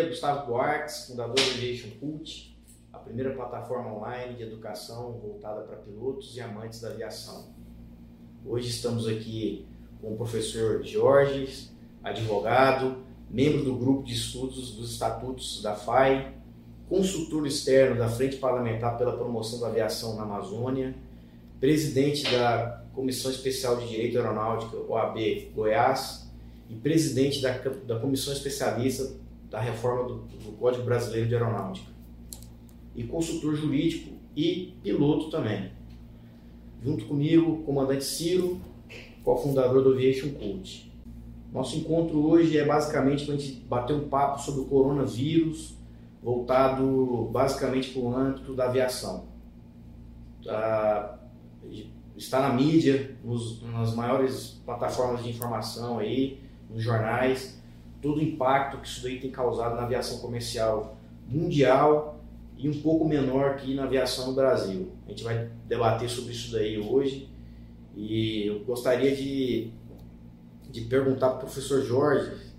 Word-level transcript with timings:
dia, 0.00 0.08
Gustavo 0.08 0.46
Buarques, 0.46 1.06
fundador 1.06 1.34
do 1.34 1.42
Aviation 1.42 1.90
Cult, 2.00 2.56
a 2.92 2.98
primeira 2.98 3.34
plataforma 3.34 3.94
online 3.94 4.34
de 4.34 4.42
educação 4.42 5.12
voltada 5.12 5.60
para 5.62 5.76
pilotos 5.76 6.34
e 6.36 6.40
amantes 6.40 6.80
da 6.80 6.88
aviação. 6.88 7.52
Hoje 8.44 8.70
estamos 8.70 9.06
aqui 9.06 9.66
com 10.00 10.14
o 10.14 10.16
professor 10.16 10.82
Jorge, 10.82 11.70
advogado, 12.02 13.04
membro 13.28 13.62
do 13.62 13.76
grupo 13.76 14.02
de 14.04 14.14
estudos 14.14 14.72
dos 14.72 14.92
estatutos 14.92 15.62
da 15.62 15.74
FAI, 15.74 16.34
consultor 16.88 17.46
externo 17.46 17.98
da 17.98 18.08
Frente 18.08 18.36
Parlamentar 18.36 18.96
pela 18.96 19.16
Promoção 19.16 19.60
da 19.60 19.66
Aviação 19.66 20.16
na 20.16 20.22
Amazônia, 20.22 20.94
presidente 21.60 22.24
da 22.30 22.84
Comissão 22.94 23.30
Especial 23.30 23.76
de 23.76 23.86
Direito 23.86 24.16
Aeronáutico, 24.16 24.86
OAB 24.88 25.52
Goiás, 25.54 26.30
e 26.70 26.74
presidente 26.76 27.42
da, 27.42 27.58
da 27.58 27.98
Comissão 27.98 28.32
Especialista 28.32 29.19
da 29.50 29.60
Reforma 29.60 30.04
do, 30.04 30.14
do 30.14 30.52
Código 30.52 30.84
Brasileiro 30.84 31.28
de 31.28 31.34
Aeronáutica. 31.34 31.90
E 32.94 33.04
consultor 33.04 33.54
jurídico 33.54 34.14
e 34.36 34.74
piloto 34.82 35.30
também. 35.30 35.72
Junto 36.82 37.04
comigo, 37.06 37.62
comandante 37.64 38.04
Ciro, 38.04 38.60
cofundador 39.24 39.82
do 39.82 39.92
Aviation 39.92 40.30
Cult. 40.30 40.90
Nosso 41.52 41.76
encontro 41.76 42.24
hoje 42.26 42.56
é 42.56 42.64
basicamente 42.64 43.26
para 43.26 43.34
a 43.34 43.38
gente 43.38 43.60
bater 43.62 43.94
um 43.94 44.08
papo 44.08 44.40
sobre 44.40 44.60
o 44.60 44.64
coronavírus, 44.66 45.76
voltado 46.22 47.28
basicamente 47.32 47.90
para 47.90 48.02
o 48.02 48.14
âmbito 48.14 48.54
da 48.54 48.66
aviação. 48.66 49.28
Tá, 50.44 51.18
está 52.16 52.40
na 52.40 52.54
mídia, 52.54 53.16
nas 53.72 53.94
maiores 53.94 54.60
plataformas 54.64 55.24
de 55.24 55.30
informação 55.30 55.98
aí, 55.98 56.40
nos 56.70 56.82
jornais, 56.82 57.59
todo 58.00 58.18
o 58.18 58.22
impacto 58.22 58.78
que 58.78 58.88
isso 58.88 59.02
daí 59.02 59.20
tem 59.20 59.30
causado 59.30 59.76
na 59.76 59.82
aviação 59.82 60.18
comercial 60.18 60.96
mundial 61.28 62.20
e 62.56 62.68
um 62.68 62.80
pouco 62.80 63.06
menor 63.06 63.50
aqui 63.50 63.74
na 63.74 63.84
aviação 63.84 64.28
no 64.28 64.32
Brasil. 64.34 64.90
A 65.06 65.10
gente 65.10 65.22
vai 65.22 65.48
debater 65.66 66.08
sobre 66.08 66.32
isso 66.32 66.52
daí 66.52 66.78
hoje 66.78 67.28
e 67.96 68.46
eu 68.46 68.60
gostaria 68.60 69.14
de, 69.14 69.70
de 70.70 70.80
perguntar 70.82 71.28
para 71.30 71.36
o 71.38 71.40
professor 71.40 71.82
Jorge 71.82 72.50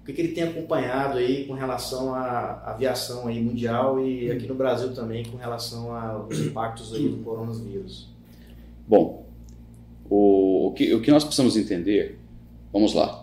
o 0.00 0.04
que, 0.04 0.12
que, 0.12 0.20
ele 0.22 0.32
tem 0.32 0.44
acompanhado 0.44 1.18
aí 1.18 1.44
com 1.44 1.52
relação 1.52 2.14
à 2.14 2.62
aviação 2.64 3.28
aí 3.28 3.40
mundial 3.40 4.00
e 4.00 4.30
aqui 4.30 4.46
no 4.46 4.54
Brasil 4.54 4.94
também 4.94 5.24
com 5.24 5.36
relação 5.36 5.94
aos 5.94 6.38
impactos 6.38 6.94
aí 6.94 7.08
do 7.08 7.18
coronavírus. 7.22 8.08
Bom, 8.88 9.26
o, 10.08 10.68
o, 10.68 10.72
que, 10.72 10.92
o 10.94 11.00
que 11.00 11.10
nós 11.10 11.22
precisamos 11.22 11.56
entender, 11.56 12.18
vamos 12.72 12.94
lá, 12.94 13.19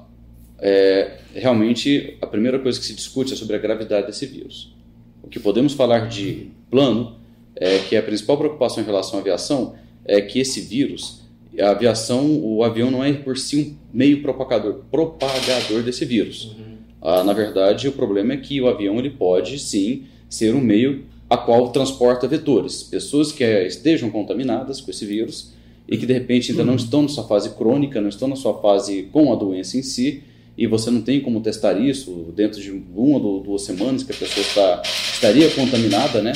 é, 0.60 1.18
realmente 1.34 2.18
a 2.22 2.28
primeira 2.28 2.60
coisa 2.60 2.80
que 2.80 2.86
se 2.86 2.94
discute 2.94 3.34
é 3.34 3.36
sobre 3.36 3.56
a 3.56 3.60
gravidade 3.60 4.08
desse 4.08 4.26
vírus. 4.26 4.74
O 5.22 5.28
que 5.28 5.40
podemos 5.40 5.74
falar 5.74 6.08
de 6.08 6.48
plano 6.70 7.18
é 7.56 7.80
que 7.80 7.96
a 7.96 8.04
principal 8.04 8.38
preocupação 8.38 8.84
em 8.84 8.86
relação 8.86 9.20
à 9.20 9.22
aviação 9.22 9.76
é 10.06 10.22
que 10.22 10.40
esse 10.40 10.62
vírus, 10.62 11.22
a 11.60 11.72
aviação, 11.72 12.40
o 12.42 12.64
avião 12.64 12.90
não 12.90 13.04
é 13.04 13.12
por 13.14 13.38
si 13.38 13.58
um 13.58 13.76
meio 13.94 14.22
propagador, 14.22 14.82
propagador 14.90 15.84
desse 15.84 16.06
vírus. 16.06 16.46
Uhum. 16.46 16.78
Ah, 17.02 17.24
na 17.24 17.34
verdade, 17.34 17.88
o 17.88 17.92
problema 17.92 18.34
é 18.34 18.38
que 18.38 18.62
o 18.62 18.68
avião 18.68 18.98
ele 19.00 19.10
pode 19.10 19.60
sim 19.60 20.06
ser 20.30 20.56
um 20.56 20.62
meio 20.62 21.06
a 21.30 21.36
qual 21.36 21.72
transporta 21.72 22.28
vetores, 22.28 22.84
pessoas 22.84 23.32
que 23.32 23.44
estejam 23.44 24.10
contaminadas 24.10 24.80
com 24.80 24.92
esse 24.92 25.06
vírus 25.06 25.52
e 25.88 25.98
que 25.98 26.06
de 26.06 26.14
repente 26.14 26.52
ainda 26.52 26.64
não 26.64 26.74
uhum. 26.74 26.78
estão 26.78 27.02
na 27.02 27.10
sua 27.10 27.26
fase 27.26 27.50
crônica, 27.52 28.00
não 28.00 28.10
estão 28.10 28.28
na 28.28 28.36
sua 28.36 28.62
fase 28.62 29.10
com 29.12 29.32
a 29.32 29.36
doença 29.36 29.78
em 29.78 29.84
si, 29.84 30.24
e 30.58 30.66
você 30.66 30.90
não 30.90 31.02
tem 31.02 31.22
como 31.22 31.40
testar 31.40 31.80
isso 31.80 32.34
dentro 32.36 32.60
de 32.60 32.72
uma 32.72 33.20
ou 33.20 33.44
duas 33.44 33.62
semanas 33.62 34.02
que 34.02 34.12
a 34.12 34.16
pessoa 34.16 34.44
está, 34.44 34.82
estaria 34.86 35.50
contaminada, 35.52 36.22
né? 36.22 36.34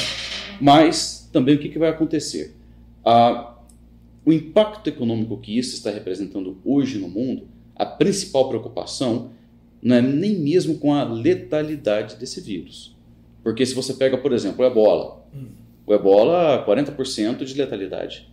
Mas 0.59 1.27
também 1.31 1.55
o 1.55 1.57
que, 1.57 1.69
que 1.69 1.79
vai 1.79 1.89
acontecer? 1.89 2.55
Ah, 3.03 3.55
o 4.23 4.31
impacto 4.31 4.87
econômico 4.87 5.37
que 5.37 5.57
isso 5.57 5.73
está 5.75 5.89
representando 5.89 6.57
hoje 6.63 6.99
no 6.99 7.09
mundo, 7.09 7.47
a 7.75 7.85
principal 7.85 8.47
preocupação 8.47 9.31
não 9.81 9.95
é 9.95 10.01
nem 10.01 10.35
mesmo 10.35 10.77
com 10.77 10.93
a 10.93 11.03
letalidade 11.03 12.15
desse 12.17 12.39
vírus. 12.39 12.95
Porque 13.41 13.65
se 13.65 13.73
você 13.73 13.95
pega, 13.95 14.15
por 14.19 14.31
exemplo, 14.33 14.63
o 14.63 14.67
ebola, 14.67 15.25
hum. 15.33 15.47
o 15.87 15.93
ebola, 15.95 16.63
40% 16.67 17.43
de 17.43 17.55
letalidade. 17.55 18.29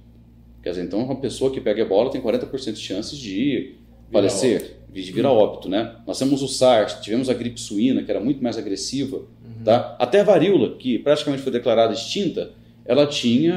Quer 0.62 0.71
dizer, 0.71 0.84
então 0.84 1.03
uma 1.03 1.16
pessoa 1.16 1.50
que 1.50 1.62
pega 1.62 1.81
ebola 1.81 2.10
tem 2.10 2.21
40% 2.21 2.72
de 2.75 2.81
chances 2.81 3.16
de 3.16 3.78
falecer 4.10 4.78
de 4.92 5.12
virar 5.12 5.32
óbito, 5.32 5.69
né? 5.69 5.96
Nós 6.06 6.19
temos 6.19 6.42
o 6.42 6.48
SARS, 6.48 6.94
tivemos 7.00 7.28
a 7.28 7.34
gripe 7.34 7.60
suína, 7.60 8.02
que 8.02 8.10
era 8.10 8.20
muito 8.20 8.42
mais 8.42 8.56
agressiva, 8.56 9.19
uhum. 9.19 9.64
tá? 9.64 9.96
Até 9.98 10.20
a 10.20 10.24
varíola, 10.24 10.76
que 10.76 10.98
praticamente 10.98 11.42
foi 11.42 11.52
declarada 11.52 11.92
extinta, 11.92 12.52
ela 12.84 13.06
tinha 13.06 13.54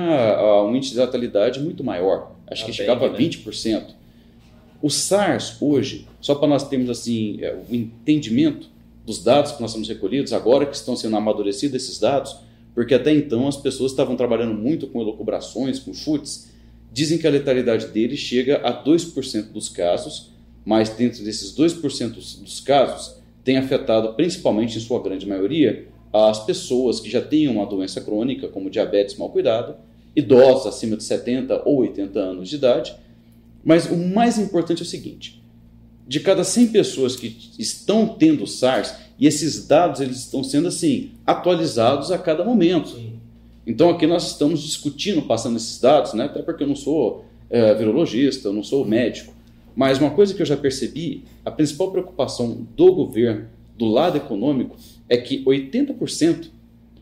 um 0.68 0.76
índice 0.76 0.94
de 0.94 1.00
letalidade 1.00 1.60
muito 1.60 1.84
maior, 1.84 2.34
acho 2.48 2.64
a 2.64 2.66
que 2.66 2.74
chegava 2.74 3.08
a 3.08 3.10
20%. 3.10 3.66
Né? 3.72 3.86
O 4.82 4.90
SARS 4.90 5.56
hoje, 5.62 6.08
só 6.20 6.36
para 6.36 6.48
nós 6.48 6.68
termos 6.68 6.90
assim 6.90 7.38
é, 7.40 7.56
o 7.56 7.74
entendimento 7.74 8.68
dos 9.06 9.24
dados 9.24 9.54
que 9.54 9.62
nós 9.62 9.72
temos 9.72 9.88
recolhidos, 9.88 10.34
agora 10.34 10.66
que 10.66 10.76
estão 10.76 10.96
sendo 10.96 11.16
amadurecidos 11.16 11.82
esses 11.82 11.98
dados, 11.98 12.36
porque 12.76 12.94
até 12.94 13.14
então 13.14 13.48
as 13.48 13.58
pessoas 13.58 13.92
estavam 13.92 14.16
trabalhando 14.16 14.54
muito 14.54 14.88
com 14.88 15.02
elucubrações, 15.02 15.80
com 15.80 15.94
chutes, 15.94 16.52
dizem 16.92 17.18
que 17.18 17.26
a 17.26 17.30
letalidade 17.30 17.88
dele 17.88 18.18
chega 18.18 18.58
a 18.58 18.84
2% 18.84 19.52
dos 19.52 19.70
casos, 19.70 20.32
mas 20.66 20.90
dentro 20.90 21.24
desses 21.24 21.56
2% 21.56 22.14
dos 22.14 22.60
casos, 22.60 23.16
tem 23.44 23.58
afetado 23.58 24.14
principalmente, 24.14 24.78
em 24.78 24.82
sua 24.82 25.02
grande 25.02 25.28
maioria, 25.28 25.88
as 26.14 26.46
pessoas 26.46 27.00
que 27.00 27.10
já 27.10 27.22
têm 27.22 27.48
uma 27.48 27.66
doença 27.66 28.02
crônica, 28.02 28.48
como 28.48 28.70
diabetes 28.70 29.16
mal 29.16 29.30
cuidado, 29.30 29.76
idosos 30.16 30.68
acima 30.68 30.98
de 30.98 31.04
70 31.04 31.64
ou 31.66 31.80
80 31.80 32.20
anos 32.20 32.50
de 32.50 32.56
idade. 32.56 32.94
Mas 33.64 33.86
o 33.86 33.96
mais 33.96 34.38
importante 34.38 34.82
é 34.82 34.84
o 34.84 34.88
seguinte: 34.88 35.42
de 36.08 36.20
cada 36.20 36.44
100 36.44 36.68
pessoas 36.68 37.16
que 37.16 37.52
estão 37.58 38.08
tendo 38.08 38.46
SARS, 38.46 38.94
e 39.18 39.28
esses 39.28 39.68
dados 39.68 40.02
eles 40.02 40.18
estão 40.18 40.44
sendo 40.44 40.68
assim 40.68 41.12
atualizados 41.26 42.12
a 42.12 42.18
cada 42.18 42.44
momento. 42.44 43.00
Então 43.66 43.90
aqui 43.90 44.08
nós 44.08 44.28
estamos 44.28 44.62
discutindo, 44.62 45.22
passando 45.22 45.58
esses 45.58 45.80
dados, 45.80 46.14
né? 46.14 46.26
até 46.26 46.42
porque 46.42 46.64
eu 46.64 46.68
não 46.68 46.76
sou 46.76 47.24
é, 47.50 47.74
virologista, 47.76 48.48
eu 48.48 48.54
não 48.54 48.64
sou 48.64 48.84
médico, 48.84 49.31
mas 49.76 50.00
uma 50.00 50.12
coisa 50.12 50.34
que 50.34 50.42
eu 50.42 50.46
já 50.46 50.58
percebi, 50.58 51.24
a 51.46 51.52
principal 51.52 51.92
preocupação 51.92 52.68
do 52.76 52.94
governo, 52.94 53.48
do 53.78 53.86
lado 53.86 54.18
econômico, 54.18 54.76
é 55.08 55.18
que 55.18 55.44
80% 55.44 56.50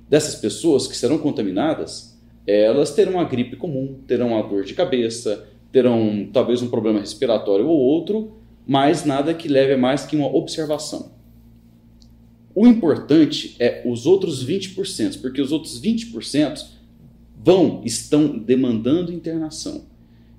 dessas 0.10 0.36
pessoas 0.36 0.88
que 0.88 0.96
serão 0.96 1.18
contaminadas, 1.18 2.18
elas 2.46 2.94
terão 2.94 3.14
uma 3.14 3.24
gripe 3.24 3.56
comum, 3.56 4.00
terão 4.08 4.30
uma 4.30 4.42
dor 4.42 4.64
de 4.64 4.74
cabeça, 4.74 5.48
terão 5.72 6.28
talvez 6.32 6.62
um 6.62 6.70
problema 6.70 7.00
respiratório 7.00 7.68
ou 7.68 7.78
outro, 7.78 8.34
mas 8.66 9.06
nada 9.06 9.34
que 9.34 9.48
leve 9.48 9.74
a 9.74 9.78
mais 9.78 10.06
que 10.06 10.16
uma 10.16 10.34
observação. 10.34 11.12
O 12.56 12.68
importante 12.68 13.56
é 13.60 13.84
os 13.86 14.06
outros 14.06 14.46
20%, 14.46 15.22
porque 15.22 15.42
os 15.42 15.52
outros 15.52 15.80
20% 15.80 16.66
vão, 17.38 17.82
estão 17.86 18.38
demandando 18.38 19.14
internação. 19.14 19.86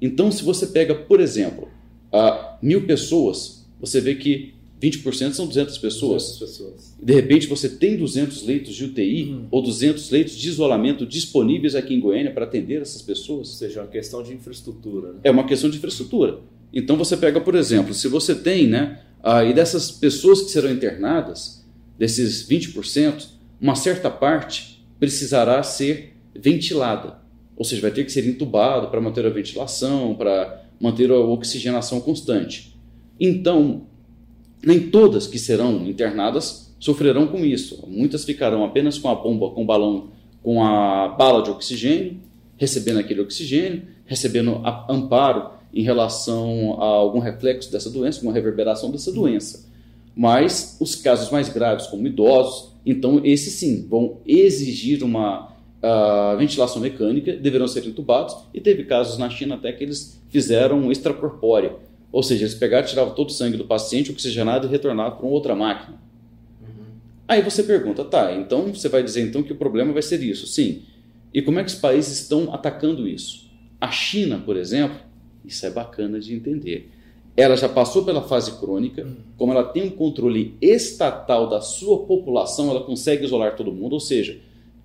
Então, 0.02 0.30
se 0.30 0.42
você 0.42 0.66
pega, 0.66 0.94
por 0.94 1.20
exemplo, 1.20 1.68
a 2.12 2.58
mil 2.62 2.86
pessoas, 2.86 3.66
você 3.80 4.00
vê 4.00 4.14
que 4.14 4.54
20% 4.80 5.32
são 5.32 5.46
200 5.46 5.76
pessoas. 5.78 6.38
200 6.38 6.38
pessoas. 6.38 6.94
De 7.00 7.12
repente 7.12 7.46
você 7.46 7.68
tem 7.68 7.96
200 7.96 8.44
leitos 8.44 8.74
de 8.74 8.84
UTI 8.86 9.24
uhum. 9.24 9.46
ou 9.50 9.62
200 9.62 10.10
leitos 10.10 10.36
de 10.36 10.48
isolamento 10.48 11.04
disponíveis 11.04 11.74
aqui 11.74 11.94
em 11.94 12.00
Goiânia 12.00 12.32
para 12.32 12.44
atender 12.44 12.80
essas 12.80 13.02
pessoas. 13.02 13.48
Ou 13.48 13.54
seja, 13.54 13.80
é 13.80 13.82
uma 13.82 13.90
questão 13.90 14.22
de 14.22 14.32
infraestrutura. 14.32 15.12
Né? 15.12 15.18
É 15.24 15.30
uma 15.30 15.46
questão 15.46 15.68
de 15.68 15.76
infraestrutura. 15.76 16.40
Então 16.72 16.96
você 16.96 17.16
pega, 17.16 17.40
por 17.40 17.54
exemplo, 17.54 17.92
se 17.92 18.08
você 18.08 18.34
tem, 18.34 18.66
né, 18.66 19.00
aí 19.22 19.52
dessas 19.52 19.90
pessoas 19.90 20.40
que 20.40 20.50
serão 20.50 20.70
internadas, 20.70 21.64
desses 21.98 22.48
20%, 22.48 23.26
uma 23.60 23.74
certa 23.74 24.08
parte 24.08 24.82
precisará 24.98 25.62
ser 25.62 26.14
ventilada. 26.34 27.18
Ou 27.56 27.64
seja, 27.64 27.82
vai 27.82 27.90
ter 27.90 28.04
que 28.04 28.12
ser 28.12 28.26
entubado 28.26 28.88
para 28.88 29.00
manter 29.00 29.26
a 29.26 29.30
ventilação, 29.30 30.14
para 30.14 30.59
manter 30.80 31.10
a 31.10 31.18
oxigenação 31.18 32.00
constante. 32.00 32.74
Então, 33.18 33.82
nem 34.64 34.90
todas 34.90 35.26
que 35.26 35.38
serão 35.38 35.86
internadas 35.86 36.74
sofrerão 36.78 37.26
com 37.26 37.44
isso. 37.44 37.84
Muitas 37.86 38.24
ficarão 38.24 38.64
apenas 38.64 38.98
com 38.98 39.08
a 39.08 39.14
bomba, 39.14 39.50
com 39.50 39.62
o 39.62 39.66
balão, 39.66 40.08
com 40.42 40.64
a 40.64 41.08
bala 41.08 41.42
de 41.42 41.50
oxigênio, 41.50 42.16
recebendo 42.56 42.98
aquele 42.98 43.20
oxigênio, 43.20 43.82
recebendo 44.06 44.62
amparo 44.88 45.50
em 45.72 45.82
relação 45.82 46.80
a 46.80 46.86
algum 46.86 47.18
reflexo 47.18 47.70
dessa 47.70 47.90
doença, 47.90 48.22
uma 48.22 48.32
reverberação 48.32 48.90
dessa 48.90 49.12
doença. 49.12 49.68
Mas 50.16 50.76
os 50.80 50.94
casos 50.94 51.30
mais 51.30 51.48
graves, 51.48 51.86
como 51.86 52.06
idosos, 52.06 52.72
então 52.84 53.20
esses 53.22 53.52
sim 53.54 53.86
vão 53.88 54.18
exigir 54.26 55.02
uma 55.04 55.50
a 55.82 56.34
ventilação 56.36 56.80
mecânica, 56.82 57.34
deverão 57.34 57.66
ser 57.66 57.86
entubados, 57.86 58.36
e 58.52 58.60
teve 58.60 58.84
casos 58.84 59.16
na 59.16 59.30
China 59.30 59.54
até 59.54 59.72
que 59.72 59.82
eles 59.82 60.19
fizeram 60.30 60.90
extracorpórea, 60.90 61.76
ou 62.10 62.22
seja, 62.22 62.44
eles 62.44 62.54
pegaram, 62.54 62.86
tiravam 62.86 63.14
todo 63.14 63.28
o 63.28 63.32
sangue 63.32 63.56
do 63.56 63.64
paciente, 63.64 64.10
oxigenado 64.10 64.66
e 64.66 64.70
retornavam 64.70 65.18
para 65.18 65.26
uma 65.26 65.34
outra 65.34 65.54
máquina. 65.54 66.00
Uhum. 66.60 66.84
Aí 67.28 67.42
você 67.42 67.62
pergunta, 67.62 68.04
tá, 68.04 68.32
então 68.32 68.72
você 68.72 68.88
vai 68.88 69.02
dizer 69.02 69.22
então 69.22 69.42
que 69.42 69.52
o 69.52 69.56
problema 69.56 69.92
vai 69.92 70.02
ser 70.02 70.22
isso. 70.22 70.46
Sim. 70.46 70.82
E 71.32 71.42
como 71.42 71.58
é 71.58 71.64
que 71.64 71.70
os 71.70 71.76
países 71.76 72.20
estão 72.20 72.52
atacando 72.52 73.06
isso? 73.06 73.48
A 73.80 73.90
China, 73.90 74.42
por 74.44 74.56
exemplo, 74.56 74.98
isso 75.44 75.64
é 75.64 75.70
bacana 75.70 76.18
de 76.18 76.34
entender. 76.34 76.90
Ela 77.36 77.56
já 77.56 77.68
passou 77.68 78.04
pela 78.04 78.22
fase 78.22 78.58
crônica, 78.58 79.06
como 79.36 79.52
ela 79.52 79.64
tem 79.64 79.84
um 79.84 79.90
controle 79.90 80.56
estatal 80.60 81.48
da 81.48 81.60
sua 81.60 82.04
população, 82.04 82.70
ela 82.70 82.82
consegue 82.82 83.24
isolar 83.24 83.56
todo 83.56 83.72
mundo, 83.72 83.92
ou 83.92 84.00
seja, 84.00 84.38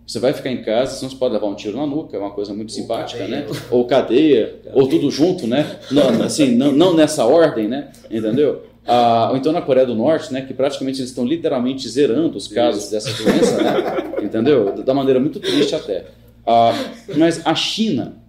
você 0.05 0.19
vai 0.19 0.33
ficar 0.33 0.51
em 0.51 0.61
casa, 0.61 0.95
você 0.95 1.05
não 1.05 1.17
pode 1.17 1.33
levar 1.33 1.47
um 1.47 1.55
tiro 1.55 1.77
na 1.77 1.85
nuca, 1.85 2.15
é 2.15 2.19
uma 2.19 2.31
coisa 2.31 2.53
muito 2.53 2.69
ou 2.69 2.75
simpática, 2.75 3.19
cadeia, 3.19 3.41
né? 3.41 3.47
Ou 3.71 3.85
cadeia, 3.85 4.59
cadeia, 4.63 4.71
ou 4.75 4.87
tudo 4.87 5.09
junto, 5.09 5.47
né? 5.47 5.79
Não, 5.89 6.23
assim, 6.23 6.55
não, 6.55 6.71
não 6.71 6.93
nessa 6.93 7.25
ordem, 7.25 7.67
né? 7.67 7.91
Entendeu? 8.09 8.63
Ah, 8.85 9.29
ou 9.31 9.37
então 9.37 9.51
na 9.51 9.63
Coreia 9.63 9.87
do 9.87 9.95
Norte, 9.95 10.31
né, 10.31 10.41
que 10.41 10.53
praticamente 10.53 10.99
eles 10.99 11.09
estão 11.09 11.25
literalmente 11.25 11.89
zerando 11.89 12.37
os 12.37 12.47
casos 12.47 12.83
Isso. 12.83 12.91
dessa 12.91 13.23
doença, 13.23 13.63
né, 13.63 14.23
entendeu? 14.23 14.83
Da 14.83 14.93
maneira 14.93 15.19
muito 15.19 15.39
triste 15.39 15.73
até. 15.73 16.05
Ah, 16.45 16.71
mas 17.17 17.41
a 17.45 17.55
China, 17.55 18.21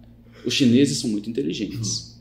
os 0.43 0.55
chineses 0.55 0.97
são 0.97 1.11
muito 1.11 1.29
inteligentes. 1.29 2.19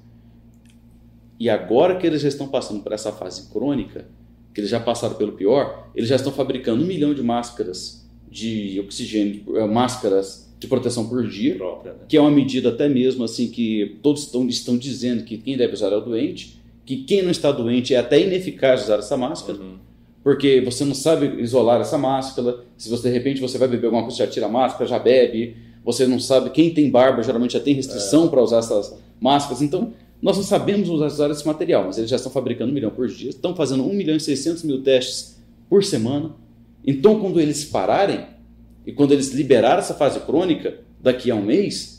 E 1.40 1.48
agora 1.48 1.96
que 1.96 2.06
eles 2.06 2.20
já 2.20 2.28
estão 2.28 2.46
passando 2.46 2.82
por 2.82 2.92
essa 2.92 3.10
fase 3.10 3.48
crônica, 3.50 4.06
que 4.52 4.60
eles 4.60 4.70
já 4.70 4.80
passaram 4.80 5.14
pelo 5.14 5.32
pior, 5.32 5.90
eles 5.94 6.08
já 6.08 6.16
estão 6.16 6.32
fabricando 6.32 6.82
um 6.82 6.86
milhão 6.86 7.14
de 7.14 7.22
máscaras 7.22 8.05
de 8.30 8.80
oxigênio, 8.80 9.42
eh, 9.56 9.66
máscaras 9.66 10.46
de 10.58 10.66
proteção 10.66 11.08
por 11.08 11.26
dia, 11.28 11.56
Própria, 11.56 11.92
né? 11.92 11.98
que 12.08 12.16
é 12.16 12.20
uma 12.20 12.30
medida 12.30 12.70
até 12.70 12.88
mesmo 12.88 13.24
assim 13.24 13.48
que 13.48 13.96
todos 14.02 14.22
estão, 14.22 14.46
estão 14.48 14.76
dizendo 14.76 15.24
que 15.24 15.36
quem 15.36 15.56
deve 15.56 15.74
usar 15.74 15.92
é 15.92 15.96
o 15.96 16.00
doente 16.00 16.56
que 16.86 16.98
quem 16.98 17.20
não 17.20 17.32
está 17.32 17.50
doente 17.50 17.92
é 17.92 17.98
até 17.98 18.20
ineficaz 18.20 18.84
usar 18.84 19.00
essa 19.00 19.16
máscara, 19.16 19.58
uhum. 19.58 19.74
porque 20.22 20.60
você 20.60 20.84
não 20.84 20.94
sabe 20.94 21.42
isolar 21.42 21.80
essa 21.80 21.98
máscara. 21.98 22.60
Se 22.78 22.88
você 22.88 23.08
de 23.08 23.14
repente 23.14 23.40
você 23.40 23.58
vai 23.58 23.66
beber 23.66 23.86
alguma 23.86 24.04
coisa, 24.04 24.18
já 24.18 24.26
tira 24.28 24.46
a 24.46 24.48
máscara, 24.48 24.86
já 24.88 24.98
bebe. 24.98 25.56
Você 25.84 26.06
não 26.06 26.20
sabe 26.20 26.50
quem 26.50 26.72
tem 26.72 26.88
barba 26.88 27.22
geralmente 27.22 27.54
já 27.54 27.60
tem 27.60 27.74
restrição 27.74 28.26
é. 28.26 28.28
para 28.28 28.40
usar 28.40 28.58
essas 28.58 28.96
máscaras. 29.20 29.60
Então 29.60 29.92
nós 30.22 30.36
não 30.36 30.44
sabemos 30.44 30.88
usar 30.88 31.28
esse 31.30 31.44
material, 31.44 31.84
mas 31.84 31.98
eles 31.98 32.08
já 32.08 32.16
estão 32.16 32.30
fabricando 32.30 32.70
um 32.70 32.74
milhão 32.74 32.90
por 32.90 33.08
dia, 33.08 33.30
estão 33.30 33.54
fazendo 33.54 33.84
1 33.84 33.92
milhão 33.92 34.16
e 34.16 34.20
600 34.20 34.62
mil 34.62 34.80
testes 34.82 35.36
por 35.68 35.84
semana. 35.84 36.30
Então 36.86 37.18
quando 37.18 37.40
eles 37.40 37.64
pararem 37.64 38.24
e 38.86 38.92
quando 38.92 39.12
eles 39.12 39.32
liberarem 39.32 39.80
essa 39.80 39.94
fase 39.94 40.20
crônica 40.20 40.78
daqui 41.00 41.30
a 41.30 41.34
um 41.34 41.42
mês, 41.42 41.96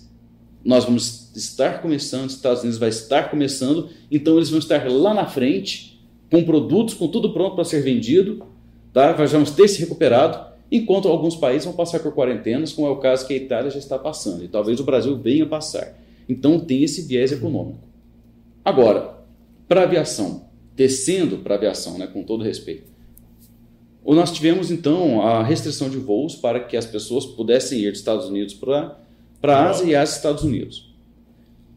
nós 0.64 0.86
vamos 0.86 1.32
estar 1.36 1.82
começando, 1.82 2.28
os 2.28 2.36
Estados 2.36 2.62
Unidos 2.62 2.80
vai 2.80 2.90
estar 2.90 3.30
começando, 3.30 3.90
então 4.12 4.38
eles 4.38 4.50
vão 4.50 4.60
estar 4.60 4.90
lá 4.90 5.14
na 5.14 5.26
frente, 5.26 6.02
com 6.32 6.44
produtos, 6.44 6.94
com 6.94 7.08
tudo 7.08 7.32
pronto 7.32 7.56
para 7.56 7.64
ser 7.64 7.82
vendido, 7.82 8.46
tá? 8.92 9.12
vamos 9.14 9.52
ter 9.52 9.68
se 9.68 9.80
recuperado, 9.80 10.46
enquanto 10.72 11.08
alguns 11.08 11.36
países 11.36 11.66
vão 11.66 11.74
passar 11.74 12.00
por 12.00 12.14
quarentenas, 12.14 12.74
como 12.74 12.88
é 12.88 12.92
o 12.92 12.98
caso 12.98 13.26
que 13.26 13.34
a 13.34 13.38
Itália 13.38 13.72
já 13.72 13.80
está 13.80 13.98
passando, 13.98 14.44
e 14.44 14.48
talvez 14.48 14.80
o 14.80 14.84
Brasil 14.84 15.18
venha 15.18 15.46
passar. 15.46 15.98
Então 16.28 16.60
tem 16.60 16.84
esse 16.84 17.04
viés 17.04 17.32
econômico. 17.32 17.80
Agora, 18.66 19.20
para 19.68 19.82
a 19.82 19.84
aviação, 19.84 20.50
descendo 20.76 21.38
para 21.38 21.56
a 21.56 21.58
aviação, 21.58 21.98
né, 21.98 22.08
com 22.08 22.24
todo 22.24 22.44
respeito, 22.44 22.92
nós 24.16 24.32
tivemos 24.32 24.72
então 24.72 25.22
a 25.22 25.44
restrição 25.44 25.90
de 25.90 25.98
voos 25.98 26.36
para 26.36 26.62
que 26.62 26.78
as 26.78 26.86
pessoas 26.86 27.26
pudessem 27.26 27.80
ir 27.80 27.92
dos 27.92 28.00
Estados 28.00 28.28
Unidos 28.28 28.54
para 28.54 28.96
a 29.44 29.70
Ásia 29.70 29.86
e 29.86 29.96
Ásia 29.96 30.14
e 30.14 30.18
Estados 30.18 30.44
Unidos. 30.44 30.88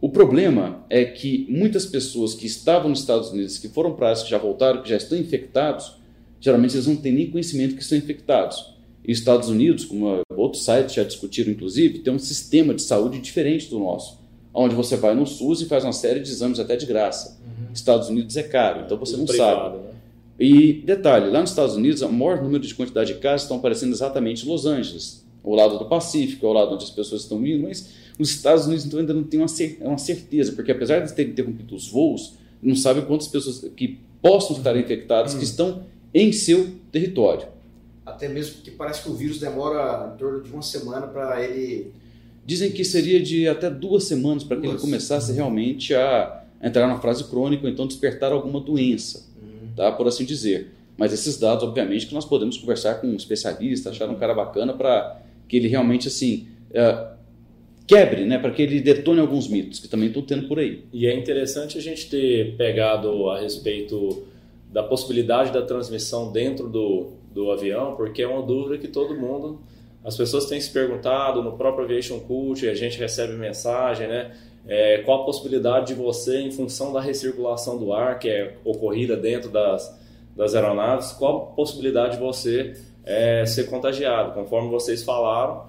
O 0.00 0.08
problema 0.08 0.84
é 0.88 1.04
que 1.04 1.46
muitas 1.50 1.84
pessoas 1.84 2.32
que 2.32 2.46
estavam 2.46 2.88
nos 2.88 3.00
Estados 3.00 3.30
Unidos, 3.30 3.58
que 3.58 3.68
foram 3.68 3.94
para 3.94 4.14
que 4.14 4.30
já 4.30 4.38
voltaram, 4.38 4.80
que 4.80 4.88
já 4.88 4.96
estão 4.96 5.18
infectados, 5.18 5.96
geralmente 6.40 6.74
eles 6.74 6.86
não 6.86 6.96
têm 6.96 7.12
nem 7.12 7.30
conhecimento 7.30 7.74
que 7.74 7.82
estão 7.82 7.98
infectados. 7.98 8.74
E 9.04 9.12
os 9.12 9.18
Estados 9.18 9.48
Unidos, 9.48 9.84
como 9.84 10.22
outros 10.36 10.64
sites 10.64 10.94
já 10.94 11.02
discutiram 11.02 11.50
inclusive, 11.50 11.98
tem 11.98 12.12
um 12.12 12.18
sistema 12.18 12.72
de 12.72 12.82
saúde 12.82 13.18
diferente 13.18 13.68
do 13.68 13.78
nosso, 13.78 14.20
onde 14.54 14.74
você 14.74 14.96
vai 14.96 15.14
no 15.14 15.26
SUS 15.26 15.62
e 15.62 15.66
faz 15.66 15.84
uma 15.84 15.92
série 15.92 16.20
de 16.20 16.30
exames 16.30 16.60
até 16.60 16.76
de 16.76 16.86
graça. 16.86 17.38
Uhum. 17.42 17.72
Estados 17.74 18.08
Unidos 18.08 18.36
é 18.36 18.42
caro, 18.42 18.82
então 18.86 18.96
você 18.96 19.16
não 19.16 19.26
privado, 19.26 19.60
sabe. 19.60 19.78
Né? 19.78 19.89
E 20.40 20.72
detalhe, 20.72 21.28
lá 21.28 21.42
nos 21.42 21.50
Estados 21.50 21.76
Unidos, 21.76 22.00
o 22.00 22.10
maior 22.10 22.42
número 22.42 22.66
de 22.66 22.74
quantidade 22.74 23.12
de 23.12 23.20
casos 23.20 23.42
estão 23.42 23.58
aparecendo 23.58 23.92
exatamente 23.92 24.46
em 24.46 24.48
Los 24.48 24.64
Angeles, 24.64 25.22
ao 25.44 25.52
lado 25.52 25.78
do 25.78 25.84
Pacífico, 25.84 26.46
ao 26.46 26.54
lado 26.54 26.74
onde 26.74 26.84
as 26.84 26.90
pessoas 26.90 27.22
estão 27.22 27.46
indo, 27.46 27.64
mas 27.64 27.90
os 28.18 28.30
Estados 28.30 28.64
Unidos 28.64 28.86
então, 28.86 29.00
ainda 29.00 29.12
não 29.12 29.22
tem 29.22 29.38
uma, 29.38 29.46
uma 29.82 29.98
certeza, 29.98 30.52
porque 30.52 30.72
apesar 30.72 31.00
de 31.00 31.12
terem 31.12 31.32
interrompido 31.32 31.74
os 31.74 31.88
voos, 31.88 32.34
não 32.62 32.74
sabe 32.74 33.02
quantas 33.02 33.28
pessoas 33.28 33.70
que 33.76 33.98
possam 34.22 34.56
estar 34.56 34.74
infectadas 34.78 35.34
hum. 35.34 35.38
que 35.38 35.44
estão 35.44 35.82
em 36.14 36.32
seu 36.32 36.70
território. 36.90 37.46
Até 38.04 38.26
mesmo 38.26 38.54
porque 38.56 38.70
parece 38.70 39.02
que 39.02 39.10
o 39.10 39.14
vírus 39.14 39.38
demora 39.38 40.12
em 40.14 40.18
torno 40.18 40.42
de 40.42 40.50
uma 40.50 40.62
semana 40.62 41.06
para 41.06 41.44
ele. 41.44 41.92
Dizem 42.46 42.72
que 42.72 42.82
seria 42.82 43.22
de 43.22 43.46
até 43.46 43.68
duas 43.68 44.04
semanas 44.04 44.42
para 44.42 44.58
que 44.58 44.66
ele 44.66 44.78
começasse 44.78 45.32
realmente 45.32 45.94
a 45.94 46.44
entrar 46.62 46.86
na 46.86 46.98
fase 46.98 47.24
crônica, 47.24 47.66
ou 47.66 47.70
então 47.70 47.86
despertar 47.86 48.32
alguma 48.32 48.60
doença. 48.60 49.29
Tá? 49.74 49.92
por 49.92 50.06
assim 50.06 50.24
dizer. 50.24 50.72
Mas 50.96 51.12
esses 51.12 51.38
dados, 51.38 51.64
obviamente, 51.64 52.06
que 52.06 52.14
nós 52.14 52.24
podemos 52.24 52.58
conversar 52.58 52.96
com 52.96 53.06
um 53.06 53.16
especialista, 53.16 53.90
achar 53.90 54.08
um 54.08 54.16
cara 54.16 54.34
bacana 54.34 54.74
para 54.74 55.20
que 55.48 55.56
ele 55.56 55.66
realmente 55.66 56.08
assim 56.08 56.48
uh, 56.70 57.16
quebre, 57.86 58.24
né, 58.24 58.38
para 58.38 58.50
que 58.50 58.62
ele 58.62 58.80
detone 58.80 59.18
alguns 59.18 59.48
mitos 59.48 59.80
que 59.80 59.88
também 59.88 60.08
estão 60.08 60.22
tendo 60.22 60.46
por 60.46 60.58
aí. 60.58 60.84
E 60.92 61.06
é 61.06 61.16
interessante 61.16 61.76
a 61.78 61.80
gente 61.80 62.08
ter 62.08 62.54
pegado 62.56 63.28
a 63.30 63.40
respeito 63.40 64.24
da 64.72 64.82
possibilidade 64.82 65.52
da 65.52 65.62
transmissão 65.62 66.30
dentro 66.30 66.68
do, 66.68 67.14
do 67.32 67.50
avião, 67.50 67.96
porque 67.96 68.22
é 68.22 68.28
uma 68.28 68.42
dúvida 68.42 68.78
que 68.78 68.86
todo 68.86 69.18
mundo, 69.18 69.60
as 70.04 70.16
pessoas 70.16 70.46
têm 70.46 70.60
se 70.60 70.70
perguntado 70.70 71.42
no 71.42 71.56
próprio 71.56 71.84
Aviation 71.84 72.20
Cult, 72.20 72.68
a 72.68 72.74
gente 72.74 72.98
recebe 72.98 73.32
mensagem, 73.34 74.06
né? 74.06 74.36
É, 74.66 74.98
qual 74.98 75.22
a 75.22 75.24
possibilidade 75.24 75.88
de 75.88 75.94
você, 75.94 76.40
em 76.40 76.50
função 76.50 76.92
da 76.92 77.00
recirculação 77.00 77.78
do 77.78 77.92
ar 77.92 78.18
que 78.18 78.28
é 78.28 78.56
ocorrida 78.64 79.16
dentro 79.16 79.50
das, 79.50 79.98
das 80.36 80.54
aeronaves, 80.54 81.12
qual 81.12 81.36
a 81.36 81.54
possibilidade 81.54 82.16
de 82.16 82.22
você 82.22 82.76
é, 83.04 83.44
ser 83.46 83.64
contagiado? 83.64 84.32
Conforme 84.32 84.68
vocês 84.68 85.02
falaram, 85.02 85.64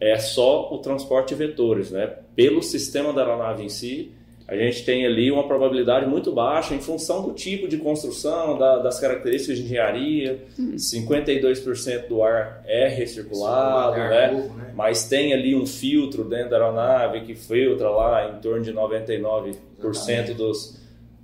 é 0.00 0.18
só 0.18 0.72
o 0.72 0.78
transporte 0.78 1.30
de 1.30 1.34
vetores, 1.34 1.90
né? 1.90 2.06
Pelo 2.34 2.62
sistema 2.62 3.12
da 3.12 3.22
aeronave 3.22 3.64
em 3.64 3.68
si, 3.68 4.12
a 4.48 4.56
gente 4.56 4.82
tem 4.82 5.04
ali 5.04 5.30
uma 5.30 5.46
probabilidade 5.46 6.06
muito 6.06 6.32
baixa 6.32 6.74
em 6.74 6.80
função 6.80 7.20
do 7.20 7.34
tipo 7.34 7.68
de 7.68 7.76
construção, 7.76 8.56
da, 8.56 8.78
das 8.78 8.98
características 8.98 9.58
de 9.58 9.64
engenharia. 9.64 10.42
Hum. 10.58 10.74
52% 10.74 12.08
do 12.08 12.22
ar 12.22 12.62
é 12.64 12.88
recirculado, 12.88 14.00
é 14.00 14.08
né? 14.08 14.32
Novo, 14.32 14.54
né? 14.54 14.72
Mas 14.74 15.06
tem 15.06 15.34
ali 15.34 15.54
um 15.54 15.66
filtro 15.66 16.24
dentro 16.24 16.48
da 16.48 16.56
aeronave 16.56 17.20
que 17.26 17.34
filtra 17.34 17.90
lá 17.90 18.30
em 18.30 18.40
torno 18.40 18.64
de 18.64 18.72
99% 18.72 19.54
Exatamente. 19.84 20.32
dos, 20.32 20.78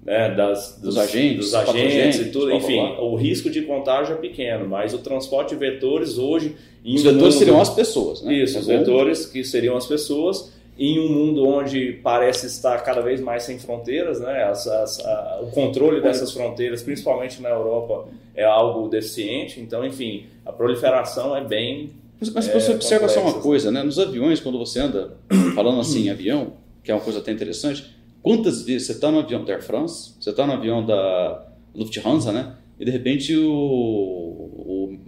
né, 0.04 0.34
das, 0.34 0.74
dos, 0.74 0.94
dos, 0.94 0.98
agentes, 0.98 1.36
dos 1.46 1.54
agentes 1.54 2.20
e 2.20 2.24
tudo. 2.26 2.52
Enfim, 2.52 2.78
o 2.98 3.16
risco 3.16 3.48
de 3.48 3.62
contágio 3.62 4.16
é 4.16 4.18
pequeno, 4.18 4.68
mas 4.68 4.92
o 4.92 4.98
transporte 4.98 5.54
de 5.54 5.56
vetores 5.56 6.18
hoje. 6.18 6.54
Os 6.84 7.02
vetores 7.02 7.22
mundo, 7.22 7.38
seriam 7.38 7.58
as 7.58 7.70
pessoas, 7.70 8.22
né? 8.22 8.34
Isso, 8.34 8.58
os 8.58 8.66
vetores 8.66 9.24
que 9.24 9.42
seriam 9.42 9.78
as 9.78 9.86
pessoas. 9.86 10.52
Em 10.76 10.98
um 10.98 11.08
mundo 11.08 11.46
onde 11.46 12.00
parece 12.02 12.46
estar 12.46 12.80
cada 12.82 13.00
vez 13.00 13.20
mais 13.20 13.44
sem 13.44 13.58
fronteiras, 13.58 14.20
né? 14.20 14.44
As, 14.44 14.66
as, 14.66 15.00
a, 15.04 15.40
o 15.42 15.50
controle 15.50 16.00
dessas 16.00 16.32
fronteiras, 16.32 16.82
principalmente 16.82 17.40
na 17.40 17.50
Europa, 17.50 18.08
é 18.34 18.44
algo 18.44 18.88
deficiente. 18.88 19.60
Então, 19.60 19.86
enfim, 19.86 20.26
a 20.44 20.52
proliferação 20.52 21.36
é 21.36 21.44
bem. 21.44 21.92
Mas, 22.20 22.30
mas 22.30 22.48
é, 22.48 22.52
você 22.52 22.72
observa 22.72 23.08
só 23.08 23.20
uma 23.20 23.40
coisa, 23.40 23.70
né? 23.70 23.82
Nos 23.82 23.98
aviões, 23.98 24.40
quando 24.40 24.58
você 24.58 24.80
anda 24.80 25.16
falando 25.54 25.80
assim, 25.80 26.10
avião, 26.10 26.54
que 26.82 26.90
é 26.90 26.94
uma 26.94 27.00
coisa 27.00 27.20
até 27.20 27.30
interessante, 27.30 27.94
Quantas 28.24 28.62
vezes 28.62 28.86
você 28.86 28.92
está 28.92 29.10
no 29.10 29.18
avião 29.18 29.44
da 29.44 29.52
Air 29.52 29.62
France, 29.62 30.14
você 30.18 30.30
está 30.30 30.46
no 30.46 30.54
avião 30.54 30.84
da 30.84 31.46
Lufthansa, 31.74 32.32
né? 32.32 32.54
E 32.80 32.84
de 32.86 32.90
repente 32.90 33.36
o, 33.36 33.52
o, 33.52 34.98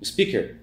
o 0.00 0.04
speaker, 0.04 0.54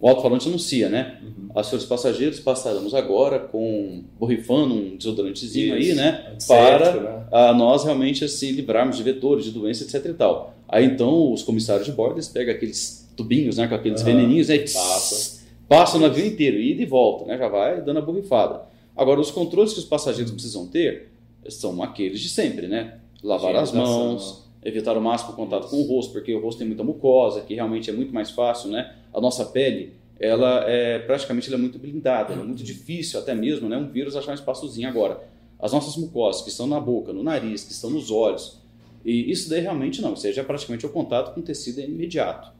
o 0.00 0.08
alto-falante 0.08 0.48
anuncia, 0.48 0.88
né? 0.88 1.18
Uhum. 1.22 1.48
A 1.54 1.62
senhores 1.62 1.86
passageiros 1.86 2.38
passaremos 2.38 2.94
agora 2.94 3.40
com 3.40 4.04
borrifando 4.18 4.74
um 4.74 4.96
desodorantezinho 4.96 5.76
Isso. 5.76 5.90
aí, 5.90 5.96
né? 5.96 6.36
para 6.46 7.00
né? 7.00 7.26
A 7.32 7.52
nós 7.52 7.84
realmente 7.84 8.24
assim 8.24 8.52
livrarmos 8.52 8.96
de 8.96 9.02
vetores, 9.02 9.44
de 9.44 9.50
doenças, 9.50 9.92
etc 9.92 10.10
e 10.10 10.14
tal. 10.14 10.54
Aí 10.68 10.84
então 10.84 11.32
os 11.32 11.42
comissários 11.42 11.86
de 11.86 11.92
bordo 11.92 12.14
eles 12.14 12.28
pegam 12.28 12.54
aqueles 12.54 13.10
tubinhos, 13.16 13.56
né? 13.56 13.66
Com 13.66 13.74
aqueles 13.74 14.00
uhum. 14.00 14.06
veneninhos, 14.06 14.48
né? 14.48 14.58
Passa. 14.58 15.38
Passa 15.68 15.98
no 15.98 16.06
avião 16.06 16.26
inteiro, 16.26 16.58
ida 16.58 16.80
e 16.80 16.86
volta, 16.86 17.24
né? 17.24 17.36
Já 17.36 17.48
vai 17.48 17.82
dando 17.82 17.98
a 17.98 18.02
borrifada. 18.02 18.62
Agora, 18.96 19.20
os 19.20 19.30
controles 19.30 19.72
que 19.72 19.78
os 19.78 19.84
passageiros 19.84 20.32
precisam 20.32 20.66
ter 20.66 21.10
são 21.48 21.82
aqueles 21.82 22.20
de 22.20 22.28
sempre, 22.28 22.66
né? 22.66 22.98
Lavar 23.22 23.56
as 23.56 23.72
mãos, 23.72 24.47
evitar 24.64 24.96
o 24.96 25.00
máximo 25.00 25.34
contato 25.34 25.68
com 25.68 25.76
o 25.76 25.82
rosto, 25.82 26.12
porque 26.12 26.34
o 26.34 26.40
rosto 26.40 26.58
tem 26.58 26.66
muita 26.66 26.82
mucosa, 26.82 27.42
que 27.42 27.54
realmente 27.54 27.90
é 27.90 27.92
muito 27.92 28.12
mais 28.12 28.30
fácil, 28.30 28.70
né? 28.70 28.94
A 29.12 29.20
nossa 29.20 29.44
pele, 29.44 29.94
ela 30.18 30.64
é 30.68 30.98
praticamente 30.98 31.48
ela 31.48 31.56
é 31.56 31.60
muito 31.60 31.78
blindada, 31.78 32.32
é 32.32 32.36
muito 32.36 32.62
difícil 32.62 33.20
até 33.20 33.34
mesmo, 33.34 33.68
né? 33.68 33.76
Um 33.76 33.88
vírus 33.88 34.16
achar 34.16 34.32
um 34.32 34.34
espaçozinho 34.34 34.88
agora. 34.88 35.22
As 35.60 35.72
nossas 35.72 35.96
mucosas 35.96 36.42
que 36.42 36.50
estão 36.50 36.66
na 36.66 36.78
boca, 36.78 37.12
no 37.12 37.22
nariz, 37.22 37.64
que 37.64 37.72
estão 37.72 37.90
nos 37.90 38.10
olhos, 38.10 38.58
e 39.04 39.30
isso 39.30 39.48
daí 39.48 39.60
realmente 39.60 40.02
não, 40.02 40.14
seja, 40.14 40.40
é 40.40 40.44
praticamente 40.44 40.84
o 40.84 40.90
contato 40.90 41.32
com 41.32 41.40
o 41.40 41.42
tecido 41.42 41.80
é 41.80 41.84
imediato. 41.84 42.52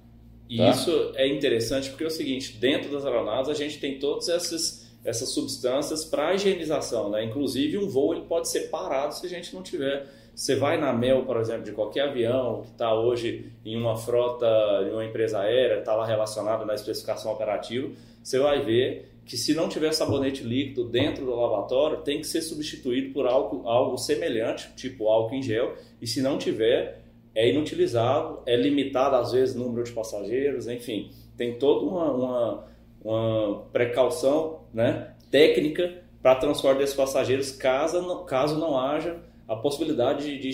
E 0.49 0.57
tá? 0.57 0.71
isso 0.71 1.12
é 1.14 1.28
interessante 1.28 1.90
porque 1.90 2.05
é 2.05 2.07
o 2.07 2.11
seguinte, 2.11 2.57
dentro 2.59 2.90
das 2.90 3.05
aeronaves 3.05 3.50
a 3.50 3.55
gente 3.55 3.78
tem 3.78 3.99
todas 3.99 4.28
essas, 4.28 4.90
essas 5.05 5.28
substâncias 5.28 6.05
para 6.05 6.35
higienização, 6.35 7.11
né? 7.11 7.25
Inclusive 7.25 7.76
um 7.76 7.88
voo 7.88 8.14
ele 8.14 8.25
pode 8.25 8.49
ser 8.49 8.71
parado 8.71 9.14
se 9.14 9.26
a 9.26 9.28
gente 9.28 9.55
não 9.55 9.62
tiver. 9.62 10.07
Você 10.38 10.54
vai 10.54 10.78
na 10.78 10.92
MEL, 10.92 11.25
por 11.25 11.37
exemplo, 11.38 11.64
de 11.64 11.73
qualquer 11.73 12.11
avião 12.11 12.62
que 12.62 12.71
está 12.71 12.95
hoje 12.95 13.50
em 13.64 13.76
uma 13.76 13.97
frota 13.97 14.47
de 14.85 14.90
uma 14.92 15.04
empresa 15.04 15.40
aérea, 15.40 15.80
está 15.80 15.97
lá 15.97 16.07
relacionado 16.07 16.64
na 16.64 16.75
especificação 16.75 17.33
operativa, 17.33 17.90
você 18.23 18.38
vai 18.38 18.64
ver 18.64 19.11
que 19.25 19.37
se 19.37 19.52
não 19.52 19.68
tiver 19.68 19.90
sabonete 19.90 20.45
líquido 20.45 20.85
dentro 20.85 21.25
do 21.25 21.35
lavatório, 21.35 22.02
tem 22.02 22.21
que 22.21 22.26
ser 22.28 22.40
substituído 22.40 23.12
por 23.12 23.26
algo, 23.26 23.68
algo 23.68 23.99
semelhante, 23.99 24.71
tipo 24.76 25.09
álcool 25.09 25.35
em 25.35 25.42
gel, 25.42 25.75
e 26.00 26.07
se 26.07 26.23
não 26.23 26.38
tiver, 26.38 27.02
é 27.35 27.50
inutilizável, 27.50 28.40
é 28.47 28.54
limitado 28.54 29.16
às 29.16 29.33
vezes 29.33 29.57
o 29.57 29.59
número 29.59 29.83
de 29.83 29.90
passageiros, 29.90 30.68
enfim, 30.68 31.11
tem 31.37 31.59
toda 31.59 31.85
uma, 31.85 32.12
uma, 32.12 32.64
uma 33.04 33.62
precaução 33.73 34.61
né, 34.73 35.14
técnica 35.33 36.00
para 36.23 36.37
transporte 36.37 36.78
desses 36.78 36.95
passageiros 36.95 37.50
caso 37.50 38.25
caso 38.25 38.57
não 38.57 38.78
haja 38.78 39.26
a 39.49 39.57
possibilidade 39.57 40.38
de 40.38 40.49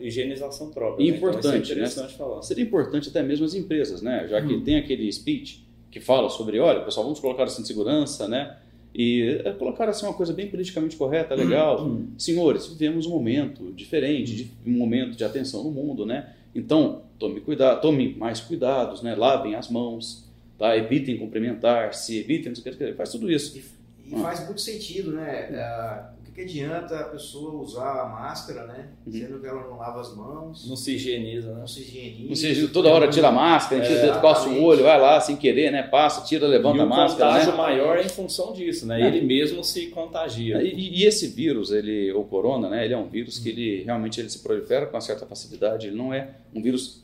higienização 0.00 0.70
própria. 0.70 1.04
Né? 1.04 1.16
Importante, 1.16 1.38
então, 1.40 1.52
é 1.52 1.58
interessante 1.58 2.12
né? 2.12 2.18
falar. 2.18 2.42
Seria 2.42 2.62
importante 2.62 3.08
até 3.08 3.22
mesmo 3.22 3.44
as 3.44 3.54
empresas, 3.54 4.00
né? 4.00 4.26
já 4.28 4.40
que 4.40 4.54
hum. 4.54 4.62
tem 4.62 4.76
aquele 4.76 5.12
speech 5.12 5.66
que 5.90 6.00
fala 6.00 6.28
sobre, 6.30 6.60
olha, 6.60 6.80
pessoal, 6.80 7.04
vamos 7.04 7.18
colocar 7.18 7.44
assim 7.44 7.62
de 7.62 7.68
segurança, 7.68 8.28
né? 8.28 8.56
E 8.94 9.40
é 9.44 9.52
colocar 9.52 9.88
assim 9.88 10.06
uma 10.06 10.14
coisa 10.14 10.32
bem 10.32 10.48
politicamente 10.48 10.96
correta, 10.96 11.34
legal. 11.34 11.84
Uhum. 11.84 12.08
Senhores, 12.16 12.66
vivemos 12.66 13.06
um 13.06 13.10
momento 13.10 13.72
diferente, 13.72 14.34
de, 14.34 14.50
um 14.66 14.72
momento 14.72 15.16
de 15.16 15.24
atenção 15.24 15.62
no 15.64 15.70
mundo, 15.70 16.06
né? 16.06 16.34
Então, 16.54 17.02
tome 17.18 17.40
cuidado, 17.40 17.80
tome 17.80 18.14
mais 18.14 18.40
cuidados, 18.40 19.02
né? 19.02 19.14
Lavem 19.14 19.54
as 19.54 19.70
mãos, 19.70 20.26
tá? 20.58 20.76
Evitem 20.76 21.18
cumprimentar-se, 21.18 22.18
evitem, 22.18 22.54
faz 22.94 23.10
tudo 23.10 23.30
isso. 23.30 23.58
E, 23.58 24.12
e 24.12 24.14
ah. 24.14 24.18
faz 24.18 24.44
muito 24.44 24.60
sentido, 24.60 25.12
né? 25.12 25.48
Uh, 25.50 26.15
que 26.36 26.42
adianta 26.42 27.00
a 27.00 27.04
pessoa 27.04 27.62
usar 27.62 28.02
a 28.02 28.04
máscara, 28.04 28.66
né? 28.66 28.90
Uhum. 29.06 29.12
Sendo 29.12 29.40
que 29.40 29.46
ela 29.46 29.62
não 29.62 29.78
lava 29.78 30.02
as 30.02 30.14
mãos. 30.14 30.68
Não 30.68 30.76
se 30.76 30.92
higieniza, 30.92 31.50
né? 31.50 31.60
Não 31.60 31.66
se 31.66 31.80
higieniza. 31.80 32.28
Não 32.28 32.36
se 32.36 32.46
higieniza. 32.48 32.72
Toda 32.74 32.90
hora 32.90 33.08
tira 33.08 33.28
a 33.28 33.32
máscara, 33.32 33.80
tira 33.80 33.94
é, 33.94 34.02
o 34.02 34.06
dedo, 34.06 34.20
coça 34.20 34.46
o 34.50 34.62
olho, 34.62 34.84
vai 34.84 35.00
lá 35.00 35.18
sem 35.18 35.34
querer, 35.34 35.72
né? 35.72 35.82
Passa, 35.82 36.26
tira, 36.26 36.46
levanta 36.46 36.82
a 36.82 36.86
máscara. 36.86 37.30
o 37.30 37.32
contágio 37.32 37.52
né? 37.52 37.56
maior 37.56 37.96
é 37.96 38.02
em 38.02 38.08
função 38.10 38.52
disso, 38.52 38.86
né? 38.86 39.00
É. 39.00 39.06
Ele 39.06 39.22
mesmo 39.22 39.64
se 39.64 39.86
contagia. 39.86 40.62
E, 40.62 41.00
e, 41.00 41.04
esse 41.06 41.28
vírus, 41.28 41.72
ele, 41.72 42.12
o 42.12 42.22
corona, 42.24 42.68
né? 42.68 42.84
Ele 42.84 42.92
é 42.92 42.98
um 42.98 43.08
vírus 43.08 43.38
que 43.38 43.48
ele 43.48 43.84
realmente 43.84 44.20
ele 44.20 44.28
se 44.28 44.40
prolifera 44.40 44.84
com 44.84 44.94
uma 44.94 45.00
certa 45.00 45.24
facilidade. 45.24 45.86
Ele 45.86 45.96
não 45.96 46.12
é 46.12 46.32
um 46.54 46.60
vírus 46.60 47.02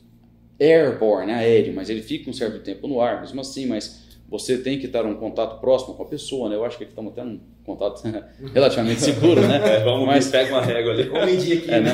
airborne, 0.59 1.31
né? 1.31 1.39
aéreo, 1.39 1.73
mas 1.73 1.89
ele 1.89 2.03
fica 2.03 2.29
um 2.29 2.33
certo 2.33 2.59
tempo 2.59 2.87
no 2.87 3.01
ar, 3.01 3.21
mesmo 3.21 3.41
assim, 3.41 3.65
mas 3.65 4.02
você 4.27 4.57
tem 4.57 4.79
que 4.79 4.87
estar 4.87 5.05
em 5.05 5.09
um 5.09 5.15
contato 5.15 5.59
próximo 5.59 5.95
com 5.95 6.03
a 6.03 6.07
pessoa, 6.07 6.49
né? 6.49 6.55
Eu 6.55 6.65
acho 6.65 6.77
que 6.77 6.83
aqui 6.83 6.91
estamos 6.91 7.11
até 7.11 7.23
num 7.23 7.39
contato 7.63 8.01
relativamente 8.53 9.01
seguro, 9.01 9.41
né? 9.41 9.77
É, 9.77 9.83
vamos, 9.83 10.07
mas 10.07 10.29
pega 10.29 10.51
uma 10.51 10.61
régua 10.61 10.93
ali. 10.93 11.03
Vamos 11.03 11.25
medir 11.25 11.57
aqui. 11.59 11.71
É, 11.71 11.79
né? 11.81 11.91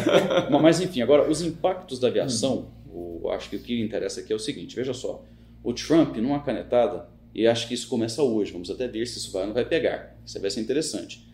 Mas 0.61 0.79
enfim, 0.79 1.01
agora 1.01 1.29
os 1.29 1.41
impactos 1.41 1.99
da 1.99 2.07
aviação, 2.07 2.67
hum. 2.87 3.19
eu 3.23 3.31
acho 3.31 3.49
que 3.49 3.55
o 3.55 3.59
que 3.59 3.81
interessa 3.81 4.21
aqui 4.21 4.31
é 4.31 4.35
o 4.35 4.39
seguinte, 4.39 4.75
veja 4.75 4.93
só, 4.93 5.23
o 5.63 5.73
Trump 5.73 6.15
numa 6.17 6.41
canetada, 6.41 7.07
e 7.33 7.45
acho 7.45 7.67
que 7.67 7.73
isso 7.73 7.87
começa 7.87 8.23
hoje, 8.23 8.51
vamos 8.51 8.69
até 8.71 8.87
ver 8.87 9.05
se 9.05 9.17
isso 9.17 9.31
vai 9.31 9.41
ou 9.41 9.47
não 9.47 9.53
vai 9.53 9.65
pegar, 9.65 10.15
isso 10.25 10.39
vai 10.39 10.49
ser 10.49 10.61
interessante. 10.61 11.27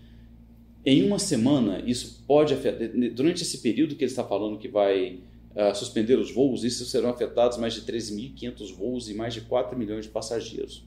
Em 0.86 1.04
uma 1.04 1.18
semana, 1.18 1.82
isso 1.86 2.24
pode 2.28 2.54
afetar, 2.54 2.90
durante 3.14 3.42
esse 3.42 3.60
período 3.60 3.96
que 3.96 4.04
ele 4.04 4.12
está 4.12 4.24
falando 4.24 4.58
que 4.58 4.68
vai 4.68 5.20
uh, 5.56 5.76
suspender 5.76 6.20
os 6.20 6.32
voos, 6.32 6.64
isso 6.64 6.86
serão 6.86 7.10
afetados 7.10 7.58
mais 7.58 7.74
de 7.74 7.82
13.500 7.82 8.74
voos 8.74 9.10
e 9.10 9.14
mais 9.14 9.34
de 9.34 9.42
4 9.42 9.78
milhões 9.78 10.06
de 10.06 10.12
passageiros. 10.12 10.84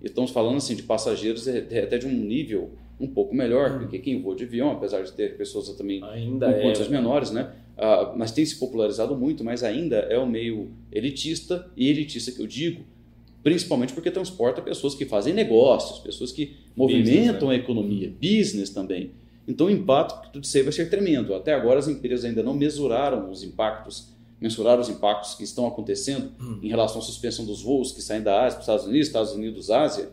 E 0.00 0.06
estamos 0.06 0.30
falando 0.30 0.56
assim 0.56 0.76
de 0.76 0.82
passageiros 0.82 1.48
é, 1.48 1.66
é 1.70 1.82
até 1.82 1.98
de 1.98 2.06
um 2.06 2.12
nível 2.12 2.70
um 3.00 3.06
pouco 3.06 3.34
melhor, 3.34 3.70
uhum. 3.72 3.78
porque 3.80 3.98
quem 3.98 4.20
voa 4.20 4.34
de 4.34 4.44
avião, 4.44 4.72
apesar 4.72 5.02
de 5.02 5.12
ter 5.12 5.36
pessoas 5.36 5.68
também 5.70 6.02
ainda 6.02 6.52
com 6.52 6.58
é, 6.58 6.62
contas 6.62 6.88
menores, 6.88 7.30
né? 7.30 7.52
Uh, 7.76 8.18
mas 8.18 8.32
tem 8.32 8.44
se 8.44 8.56
popularizado 8.56 9.16
muito, 9.16 9.44
mas 9.44 9.62
ainda 9.62 9.96
é 9.96 10.18
o 10.18 10.26
meio 10.26 10.68
elitista, 10.90 11.70
e 11.76 11.88
elitista 11.88 12.32
que 12.32 12.40
eu 12.40 12.46
digo, 12.46 12.82
principalmente 13.42 13.92
porque 13.92 14.10
transporta 14.10 14.60
pessoas 14.60 14.96
que 14.96 15.04
fazem 15.04 15.32
negócios, 15.32 16.00
pessoas 16.00 16.32
que 16.32 16.56
movimentam 16.76 17.14
business, 17.24 17.42
né? 17.42 17.50
a 17.50 17.54
economia, 17.54 18.12
business 18.20 18.70
também. 18.70 19.12
Então 19.48 19.66
o 19.66 19.70
impacto 19.70 20.20
que 20.20 20.32
tudo 20.32 20.44
isso 20.44 20.56
aí 20.56 20.62
vai 20.62 20.72
ser 20.72 20.90
tremendo. 20.90 21.34
Até 21.34 21.54
agora 21.54 21.78
as 21.78 21.88
empresas 21.88 22.24
ainda 22.24 22.42
não 22.42 22.54
mesuraram 22.54 23.30
os 23.30 23.42
impactos 23.42 24.16
mensurar 24.40 24.78
os 24.78 24.88
impactos 24.88 25.34
que 25.34 25.42
estão 25.42 25.66
acontecendo 25.66 26.30
hum. 26.40 26.60
em 26.62 26.68
relação 26.68 27.00
à 27.00 27.02
suspensão 27.02 27.44
dos 27.44 27.62
voos 27.62 27.92
que 27.92 28.00
saem 28.00 28.22
da 28.22 28.44
Ásia 28.44 28.58
para 28.58 28.60
os 28.60 28.62
Estados 28.62 28.86
Unidos, 28.86 29.06
Estados 29.06 29.32
Unidos, 29.32 29.70
Ásia. 29.70 30.10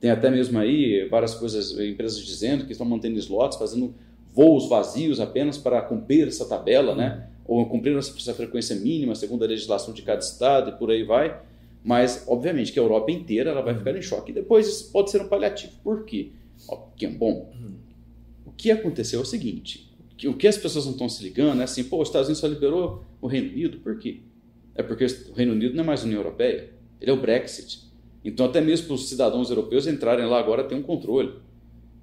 Tem 0.00 0.10
até 0.10 0.30
mesmo 0.30 0.58
aí 0.58 1.06
várias 1.08 1.34
coisas, 1.34 1.78
empresas 1.78 2.24
dizendo 2.24 2.64
que 2.64 2.72
estão 2.72 2.86
mantendo 2.86 3.18
slots, 3.18 3.58
fazendo 3.58 3.94
voos 4.32 4.68
vazios 4.68 5.20
apenas 5.20 5.58
para 5.58 5.82
cumprir 5.82 6.28
essa 6.28 6.46
tabela, 6.46 6.94
né? 6.94 7.28
Hum. 7.28 7.38
Ou 7.48 7.66
cumprir 7.66 7.96
essa 7.96 8.34
frequência 8.34 8.76
mínima 8.76 9.14
segundo 9.14 9.42
a 9.42 9.46
legislação 9.46 9.92
de 9.92 10.02
cada 10.02 10.20
estado 10.20 10.70
e 10.70 10.72
por 10.74 10.90
aí 10.90 11.02
vai. 11.02 11.40
Mas, 11.82 12.24
obviamente, 12.26 12.72
que 12.72 12.78
a 12.78 12.82
Europa 12.82 13.10
inteira 13.10 13.50
ela 13.50 13.62
vai 13.62 13.74
hum. 13.74 13.78
ficar 13.78 13.96
em 13.96 14.02
choque. 14.02 14.30
E 14.30 14.34
depois 14.34 14.66
isso 14.66 14.92
pode 14.92 15.10
ser 15.10 15.20
um 15.20 15.28
paliativo. 15.28 15.72
Por 15.82 16.04
quê? 16.04 16.30
Bom, 17.18 17.50
o 17.87 17.87
que 18.58 18.70
aconteceu 18.70 19.20
é 19.20 19.22
o 19.22 19.26
seguinte: 19.26 19.90
que 20.16 20.28
o 20.28 20.34
que 20.34 20.48
as 20.48 20.58
pessoas 20.58 20.84
não 20.84 20.92
estão 20.92 21.08
se 21.08 21.22
ligando 21.22 21.60
é 21.60 21.64
assim, 21.64 21.84
pô, 21.84 22.02
os 22.02 22.08
Estados 22.08 22.28
Unidos 22.28 22.40
só 22.40 22.48
liberou 22.48 23.04
o 23.20 23.26
Reino 23.28 23.52
Unido, 23.52 23.78
por 23.78 23.98
quê? 23.98 24.20
É 24.74 24.82
porque 24.82 25.06
o 25.06 25.32
Reino 25.32 25.52
Unido 25.52 25.74
não 25.74 25.84
é 25.84 25.86
mais 25.86 26.02
União 26.02 26.18
Europeia, 26.18 26.70
ele 27.00 27.10
é 27.10 27.14
o 27.14 27.20
Brexit. 27.20 27.88
Então, 28.24 28.46
até 28.46 28.60
mesmo 28.60 28.88
para 28.88 28.94
os 28.96 29.08
cidadãos 29.08 29.48
europeus 29.48 29.86
entrarem 29.86 30.26
lá 30.26 30.38
agora 30.38 30.64
tem 30.64 30.76
um 30.76 30.82
controle. 30.82 31.34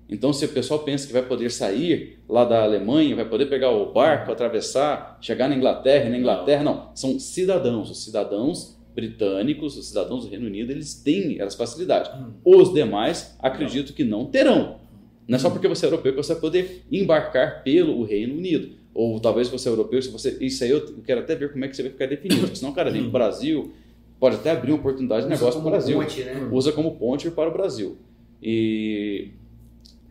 Então, 0.07 0.31
se 0.31 0.45
o 0.45 0.50
pessoal 0.50 0.79
pensa 0.81 1.07
que 1.07 1.13
vai 1.13 1.24
poder 1.24 1.51
sair 1.51 2.19
lá 2.29 2.45
da 2.45 2.63
Alemanha, 2.63 3.15
vai 3.15 3.27
poder 3.27 3.47
pegar 3.47 3.71
o 3.71 3.91
barco, 3.91 4.31
atravessar, 4.31 5.17
chegar 5.19 5.50
na 5.50 5.55
Inglaterra, 5.55 6.09
na 6.09 6.17
Inglaterra, 6.17 6.63
não. 6.63 6.91
São 6.95 7.19
cidadãos. 7.19 7.89
Os 7.89 8.03
cidadãos 8.03 8.79
britânicos, 8.93 9.77
os 9.77 9.88
cidadãos 9.88 10.24
do 10.24 10.29
Reino 10.29 10.45
Unido, 10.45 10.71
eles 10.71 10.93
têm 10.95 11.41
essa 11.41 11.57
facilidade. 11.57 12.09
Hum. 12.17 12.33
Os 12.45 12.74
demais, 12.74 13.35
acredito 13.39 13.93
que 13.93 14.03
não 14.03 14.25
terão. 14.25 14.79
Não 15.27 15.38
é 15.38 15.39
só 15.39 15.50
porque 15.50 15.67
você 15.67 15.86
é 15.86 15.89
europeu 15.89 16.13
que 16.13 16.17
você 16.17 16.34
vai 16.34 16.41
poder 16.41 16.84
embarcar 16.91 17.63
pelo 17.63 18.03
Reino 18.03 18.36
Unido. 18.36 18.75
Ou 18.94 19.20
talvez 19.20 19.50
você 19.50 19.67
é 19.67 19.72
europeu, 19.72 20.01
se 20.01 20.10
você. 20.10 20.38
Isso 20.39 20.63
aí 20.63 20.70
eu 20.70 21.01
quero 21.03 21.22
até 21.22 21.36
ver 21.36 21.51
como 21.51 21.65
é 21.65 21.67
que 21.67 21.75
você 21.75 21.84
vai 21.84 21.91
ficar 21.91 22.05
definido. 22.05 22.55
Senão 22.55 22.72
o 22.72 22.75
cara 22.75 22.91
vem 22.91 23.01
para 23.01 23.10
o 23.10 23.12
Brasil, 23.12 23.74
pode 24.20 24.36
até 24.36 24.51
abrir 24.51 24.72
uma 24.72 24.79
oportunidade 24.79 25.24
de 25.24 25.29
negócio 25.29 25.60
para 25.60 25.67
o 25.67 25.72
Brasil. 25.72 26.00
Ponte, 26.00 26.24
né? 26.24 26.50
Usa 26.51 26.72
como 26.72 26.96
ponte 26.96 27.29
para 27.32 27.50
o 27.50 27.53
Brasil. 27.53 27.98
E 28.41 29.32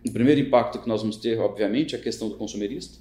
o 0.06 0.12
primeiro 0.12 0.40
impacto 0.40 0.80
que 0.80 0.88
nós 0.88 1.00
vamos 1.00 1.16
ter, 1.16 1.38
obviamente, 1.38 1.94
é 1.94 1.98
a 1.98 2.00
questão 2.02 2.28
do 2.28 2.36
consumerista. 2.36 2.98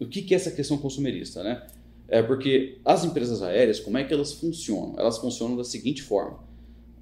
O 0.00 0.06
que, 0.06 0.22
que 0.22 0.32
é 0.32 0.36
essa 0.36 0.50
questão 0.50 0.78
consumerista, 0.78 1.42
né? 1.42 1.66
É 2.08 2.22
porque 2.22 2.78
as 2.84 3.04
empresas 3.04 3.42
aéreas, 3.42 3.78
como 3.78 3.98
é 3.98 4.04
que 4.04 4.12
elas 4.12 4.32
funcionam? 4.32 4.94
Elas 4.98 5.18
funcionam 5.18 5.56
da 5.56 5.64
seguinte 5.64 6.02
forma: 6.02 6.40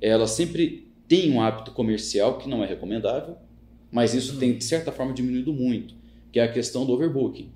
elas 0.00 0.30
sempre 0.32 0.90
têm 1.06 1.32
um 1.32 1.40
hábito 1.40 1.72
comercial 1.72 2.38
que 2.38 2.48
não 2.48 2.62
é 2.64 2.66
recomendável, 2.66 3.36
mas 3.90 4.14
isso 4.14 4.38
tem, 4.38 4.56
de 4.56 4.64
certa 4.64 4.92
forma, 4.92 5.12
diminuído 5.12 5.52
muito, 5.52 5.94
que 6.30 6.38
é 6.38 6.44
a 6.44 6.52
questão 6.52 6.86
do 6.86 6.92
overbooking. 6.92 7.50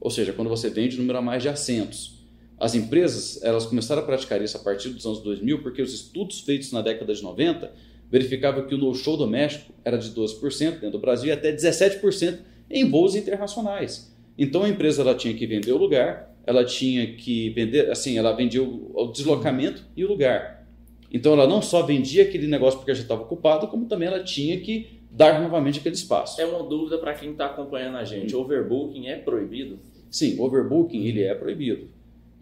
Ou 0.00 0.10
seja, 0.10 0.32
quando 0.32 0.48
você 0.48 0.70
vende 0.70 0.96
número 0.96 1.18
a 1.18 1.22
mais 1.22 1.42
de 1.42 1.48
assentos. 1.48 2.22
As 2.58 2.74
empresas 2.74 3.42
elas 3.42 3.66
começaram 3.66 4.02
a 4.02 4.04
praticar 4.04 4.40
isso 4.40 4.56
a 4.56 4.60
partir 4.60 4.90
dos 4.90 5.04
anos 5.04 5.20
2000, 5.20 5.62
porque 5.62 5.82
os 5.82 5.92
estudos 5.92 6.40
feitos 6.40 6.70
na 6.70 6.80
década 6.80 7.12
de 7.12 7.22
90 7.22 7.72
verificavam 8.10 8.66
que 8.66 8.74
o 8.74 8.78
no-show 8.78 9.16
doméstico 9.16 9.72
era 9.84 9.96
de 9.96 10.10
12% 10.10 10.72
dentro 10.72 10.90
do 10.90 10.98
Brasil 10.98 11.28
e 11.28 11.32
até 11.32 11.52
17% 11.52 12.38
em 12.70 12.88
voos 12.88 13.16
internacionais. 13.16 14.14
Então 14.38 14.62
a 14.62 14.68
empresa 14.68 15.02
ela 15.02 15.14
tinha 15.14 15.34
que 15.34 15.46
vender 15.46 15.72
o 15.72 15.76
lugar, 15.76 16.32
ela 16.46 16.64
tinha 16.64 17.14
que 17.14 17.50
vender, 17.50 17.90
assim, 17.90 18.18
ela 18.18 18.32
vendia 18.32 18.62
o, 18.62 18.92
o 18.94 19.06
deslocamento 19.06 19.84
e 19.96 20.04
o 20.04 20.08
lugar. 20.08 20.66
Então 21.10 21.32
ela 21.32 21.46
não 21.46 21.60
só 21.60 21.82
vendia 21.82 22.22
aquele 22.22 22.46
negócio 22.46 22.78
porque 22.78 22.94
já 22.94 23.02
estava 23.02 23.22
ocupado, 23.22 23.66
como 23.68 23.86
também 23.86 24.08
ela 24.08 24.22
tinha 24.22 24.58
que 24.60 25.01
dar 25.12 25.40
novamente 25.42 25.78
aquele 25.78 25.94
espaço. 25.94 26.40
É 26.40 26.46
uma 26.46 26.62
dúvida 26.62 26.98
para 26.98 27.14
quem 27.14 27.32
está 27.32 27.46
acompanhando 27.46 27.98
a 27.98 28.04
gente. 28.04 28.34
Overbooking 28.34 29.06
é 29.08 29.16
proibido? 29.16 29.78
Sim, 30.10 30.40
overbooking 30.40 31.04
ele 31.04 31.22
é 31.22 31.34
proibido. 31.34 31.88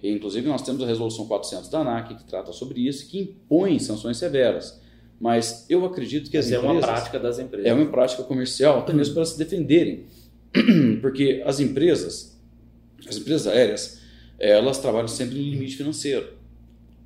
E, 0.02 0.10
inclusive 0.10 0.48
nós 0.48 0.62
temos 0.62 0.82
a 0.82 0.86
resolução 0.86 1.26
400 1.26 1.68
da 1.68 1.80
ANAC 1.80 2.14
que 2.14 2.24
trata 2.24 2.52
sobre 2.52 2.86
isso, 2.86 3.08
que 3.08 3.20
impõe 3.20 3.78
sanções 3.78 4.16
severas. 4.16 4.80
Mas 5.20 5.66
eu 5.68 5.84
acredito 5.84 6.30
que 6.30 6.38
as 6.38 6.46
Essa 6.46 6.56
empresas... 6.56 6.82
é 6.82 6.86
uma 6.86 6.94
prática 6.94 7.18
das 7.18 7.38
empresas. 7.38 7.66
É 7.66 7.74
uma 7.74 7.86
prática 7.86 8.22
comercial, 8.22 8.78
até 8.78 8.92
mesmo 8.94 9.14
para 9.14 9.24
se 9.26 9.36
defenderem. 9.36 10.06
Porque 11.02 11.42
as 11.44 11.60
empresas, 11.60 12.40
as 13.06 13.18
empresas 13.18 13.46
aéreas, 13.46 14.00
elas 14.38 14.78
trabalham 14.78 15.08
sempre 15.08 15.36
no 15.36 15.42
limite 15.42 15.76
financeiro. 15.76 16.39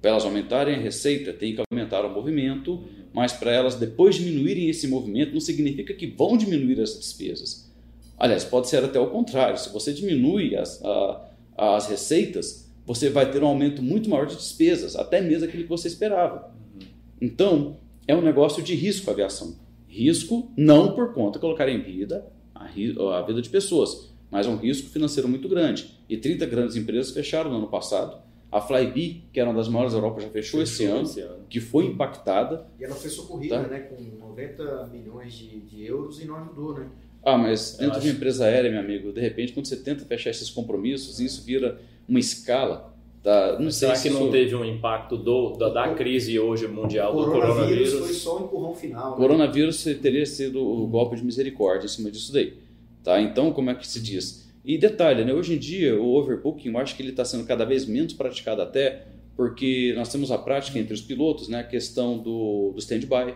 Para 0.04 0.10
elas 0.10 0.24
aumentarem 0.26 0.74
a 0.74 0.78
receita, 0.78 1.32
tem 1.32 1.54
que 1.54 1.62
aumentar 1.72 2.04
o 2.04 2.12
movimento 2.12 2.84
mas 3.14 3.32
para 3.32 3.52
elas 3.52 3.76
depois 3.76 4.16
diminuírem 4.16 4.68
esse 4.68 4.88
movimento 4.88 5.32
não 5.32 5.40
significa 5.40 5.94
que 5.94 6.08
vão 6.08 6.36
diminuir 6.36 6.80
as 6.80 6.98
despesas. 6.98 7.72
Aliás, 8.18 8.44
pode 8.44 8.68
ser 8.68 8.82
até 8.82 8.98
o 8.98 9.06
contrário. 9.06 9.56
Se 9.56 9.72
você 9.72 9.92
diminui 9.92 10.56
as, 10.56 10.84
a, 10.84 11.28
as 11.56 11.86
receitas, 11.86 12.68
você 12.84 13.08
vai 13.10 13.30
ter 13.30 13.40
um 13.40 13.46
aumento 13.46 13.80
muito 13.80 14.10
maior 14.10 14.26
de 14.26 14.34
despesas, 14.34 14.96
até 14.96 15.20
mesmo 15.20 15.44
aquilo 15.44 15.62
que 15.62 15.68
você 15.68 15.86
esperava. 15.86 16.52
Uhum. 16.74 16.86
Então, 17.22 17.76
é 18.08 18.16
um 18.16 18.20
negócio 18.20 18.64
de 18.64 18.74
risco 18.74 19.08
a 19.10 19.12
aviação. 19.12 19.54
Risco 19.86 20.52
não 20.56 20.92
por 20.92 21.14
conta 21.14 21.38
de 21.38 21.40
colocar 21.40 21.68
em 21.68 21.80
vida 21.80 22.26
a, 22.52 22.64
a 22.64 23.22
vida 23.22 23.40
de 23.40 23.48
pessoas, 23.48 24.12
mas 24.28 24.44
é 24.44 24.50
um 24.50 24.56
risco 24.56 24.90
financeiro 24.90 25.28
muito 25.28 25.48
grande. 25.48 26.00
E 26.08 26.16
30 26.16 26.46
grandes 26.46 26.74
empresas 26.74 27.12
fecharam 27.12 27.48
no 27.48 27.58
ano 27.58 27.68
passado. 27.68 28.23
A 28.54 28.60
Flybe, 28.60 29.24
que 29.32 29.40
era 29.40 29.50
uma 29.50 29.56
das 29.56 29.66
maiores 29.66 29.94
da 29.94 29.98
Europa, 29.98 30.20
já 30.20 30.28
fechou, 30.28 30.60
fechou 30.60 30.62
esse, 30.62 30.84
ano, 30.84 31.02
esse, 31.02 31.20
ano, 31.20 31.44
que 31.50 31.58
foi 31.58 31.86
impactada. 31.86 32.64
E 32.78 32.84
ela 32.84 32.94
foi 32.94 33.10
socorrida 33.10 33.60
tá? 33.60 33.66
né, 33.66 33.80
com 33.80 34.00
90 34.28 34.90
milhões 34.92 35.34
de, 35.34 35.58
de 35.58 35.84
euros 35.84 36.22
e 36.22 36.24
não 36.24 36.36
ajudou, 36.36 36.72
né? 36.72 36.86
Ah, 37.24 37.36
mas 37.36 37.76
dentro 37.76 37.98
de 37.98 38.06
uma 38.06 38.14
empresa 38.14 38.44
aérea, 38.44 38.70
meu 38.70 38.78
amigo, 38.78 39.12
de 39.12 39.20
repente, 39.20 39.52
quando 39.52 39.66
você 39.66 39.74
tenta 39.74 40.04
fechar 40.04 40.30
esses 40.30 40.50
compromissos, 40.50 41.18
isso 41.18 41.42
vira 41.44 41.80
uma 42.08 42.20
escala. 42.20 42.94
Da, 43.24 43.58
não 43.58 43.72
Será 43.72 43.98
que 43.98 44.08
não 44.08 44.30
teve 44.30 44.54
um 44.54 44.64
impacto 44.64 45.16
do, 45.16 45.56
da, 45.56 45.70
da 45.70 45.94
crise 45.94 46.38
hoje 46.38 46.68
mundial 46.68 47.12
do 47.12 47.24
coronavírus? 47.24 47.90
coronavírus 47.90 48.06
foi 48.06 48.12
só 48.12 48.38
um 48.38 48.44
empurrão 48.44 48.74
final. 48.76 49.10
Né? 49.10 49.16
Coronavírus 49.16 49.82
teria 49.82 50.26
sido 50.26 50.64
o 50.64 50.86
golpe 50.86 51.16
de 51.16 51.24
misericórdia 51.24 51.86
em 51.86 51.88
cima 51.88 52.08
disso 52.08 52.32
daí. 52.32 52.56
Tá? 53.02 53.20
Então, 53.20 53.52
como 53.52 53.70
é 53.70 53.74
que 53.74 53.84
se 53.84 54.00
diz? 54.00 54.43
E 54.64 54.78
detalhe, 54.78 55.24
né? 55.24 55.32
hoje 55.32 55.54
em 55.54 55.58
dia 55.58 56.00
o 56.00 56.14
overbooking, 56.14 56.70
eu 56.70 56.78
acho 56.78 56.96
que 56.96 57.02
ele 57.02 57.10
está 57.10 57.24
sendo 57.24 57.44
cada 57.44 57.64
vez 57.64 57.84
menos 57.84 58.14
praticado 58.14 58.62
até 58.62 59.02
porque 59.36 59.92
nós 59.96 60.10
temos 60.10 60.30
a 60.30 60.38
prática 60.38 60.78
entre 60.78 60.94
os 60.94 61.02
pilotos, 61.02 61.48
né? 61.48 61.60
a 61.60 61.64
questão 61.64 62.18
do, 62.18 62.72
do 62.72 62.78
stand-by. 62.78 63.34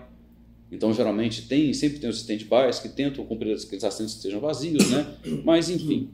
Então, 0.71 0.93
geralmente, 0.93 1.49
tem, 1.49 1.73
sempre 1.73 1.99
tem 1.99 2.09
os 2.09 2.19
stand-bys 2.19 2.79
que 2.79 2.89
tentam 2.89 3.25
cumprir 3.25 3.57
aqueles 3.57 3.85
assentos 3.85 4.13
que 4.13 4.19
estejam 4.19 4.39
vazios, 4.39 4.91
né? 4.91 5.15
Mas, 5.45 5.71
enfim. 5.71 6.11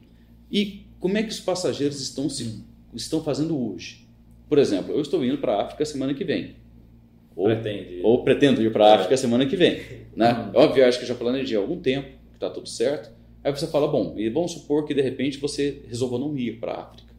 E 0.50 0.86
como 1.00 1.18
é 1.18 1.22
que 1.22 1.30
os 1.30 1.40
passageiros 1.40 2.00
estão, 2.00 2.30
se, 2.30 2.62
estão 2.94 3.22
fazendo 3.22 3.58
hoje? 3.58 4.06
Por 4.48 4.58
exemplo, 4.58 4.94
eu 4.94 5.00
estou 5.00 5.24
indo 5.24 5.38
para 5.38 5.56
a 5.56 5.62
África 5.64 5.84
semana 5.84 6.14
que 6.14 6.24
vem. 6.24 6.54
Ou, 7.34 7.46
Pretende. 7.46 8.00
ou 8.04 8.22
pretendo 8.22 8.62
ir 8.62 8.72
para 8.72 8.86
a 8.86 8.94
África 8.94 9.14
é. 9.14 9.16
semana 9.16 9.44
que 9.44 9.56
vem. 9.56 9.80
Né? 10.14 10.50
É 10.54 10.58
uma 10.58 10.72
viagem 10.72 11.00
que 11.00 11.04
eu 11.04 11.08
já 11.08 11.14
planejei 11.16 11.56
há 11.56 11.60
algum 11.60 11.80
tempo, 11.80 12.08
que 12.30 12.36
está 12.36 12.48
tudo 12.48 12.68
certo. 12.68 13.10
Aí 13.44 13.54
você 13.54 13.66
fala, 13.66 13.86
bom, 13.86 14.14
e 14.16 14.30
vamos 14.30 14.52
supor 14.52 14.86
que 14.86 14.94
de 14.94 15.02
repente 15.02 15.38
você 15.38 15.82
resolva 15.86 16.18
não 16.18 16.34
ir 16.34 16.58
para 16.58 16.72
a 16.72 16.80
África. 16.80 17.12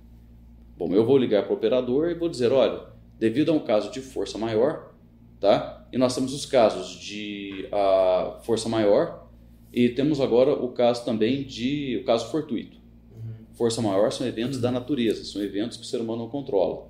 Bom, 0.75 0.91
eu 0.91 1.05
vou 1.05 1.19
ligar 1.19 1.43
para 1.43 1.53
o 1.53 1.55
operador 1.55 2.09
e 2.09 2.15
vou 2.15 2.27
dizer, 2.27 2.51
olha, 2.51 2.81
devido 3.19 3.51
a 3.51 3.53
um 3.53 3.59
caso 3.59 3.91
de 3.91 4.01
força 4.01 4.35
maior, 4.35 4.91
tá? 5.39 5.87
E 5.93 5.97
nós 5.99 6.15
temos 6.15 6.33
os 6.33 6.43
casos 6.43 6.99
de 6.99 7.69
a 7.71 8.39
força 8.43 8.67
maior 8.67 9.27
e 9.71 9.87
temos 9.89 10.19
agora 10.19 10.51
o 10.51 10.69
caso 10.69 11.05
também 11.05 11.43
de 11.43 11.99
o 12.01 12.05
caso 12.05 12.31
fortuito. 12.31 12.77
Uhum. 13.11 13.45
Força 13.53 13.79
maior 13.79 14.11
são 14.11 14.25
eventos 14.25 14.59
da 14.59 14.71
natureza, 14.71 15.23
são 15.23 15.43
eventos 15.43 15.77
que 15.77 15.83
o 15.83 15.85
ser 15.85 16.01
humano 16.01 16.23
não 16.23 16.29
controla. 16.29 16.87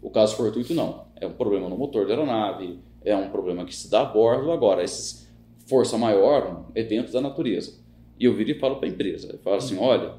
O 0.00 0.10
caso 0.10 0.36
fortuito 0.36 0.72
não, 0.72 1.06
é 1.16 1.26
um 1.26 1.32
problema 1.32 1.68
no 1.68 1.76
motor 1.76 2.06
da 2.06 2.14
aeronave, 2.14 2.78
é 3.04 3.16
um 3.16 3.30
problema 3.30 3.64
que 3.64 3.74
se 3.74 3.90
dá 3.90 4.02
a 4.02 4.04
bordo. 4.04 4.52
Agora, 4.52 4.84
esses 4.84 5.26
força 5.66 5.98
maior, 5.98 6.70
eventos 6.74 7.12
da 7.12 7.20
natureza. 7.20 7.84
E 8.18 8.24
eu 8.24 8.34
viro 8.34 8.50
e 8.50 8.54
falo 8.54 8.76
para 8.76 8.88
a 8.88 8.90
empresa, 8.90 9.32
eu 9.32 9.38
falo 9.38 9.56
assim, 9.56 9.76
olha, 9.78 10.14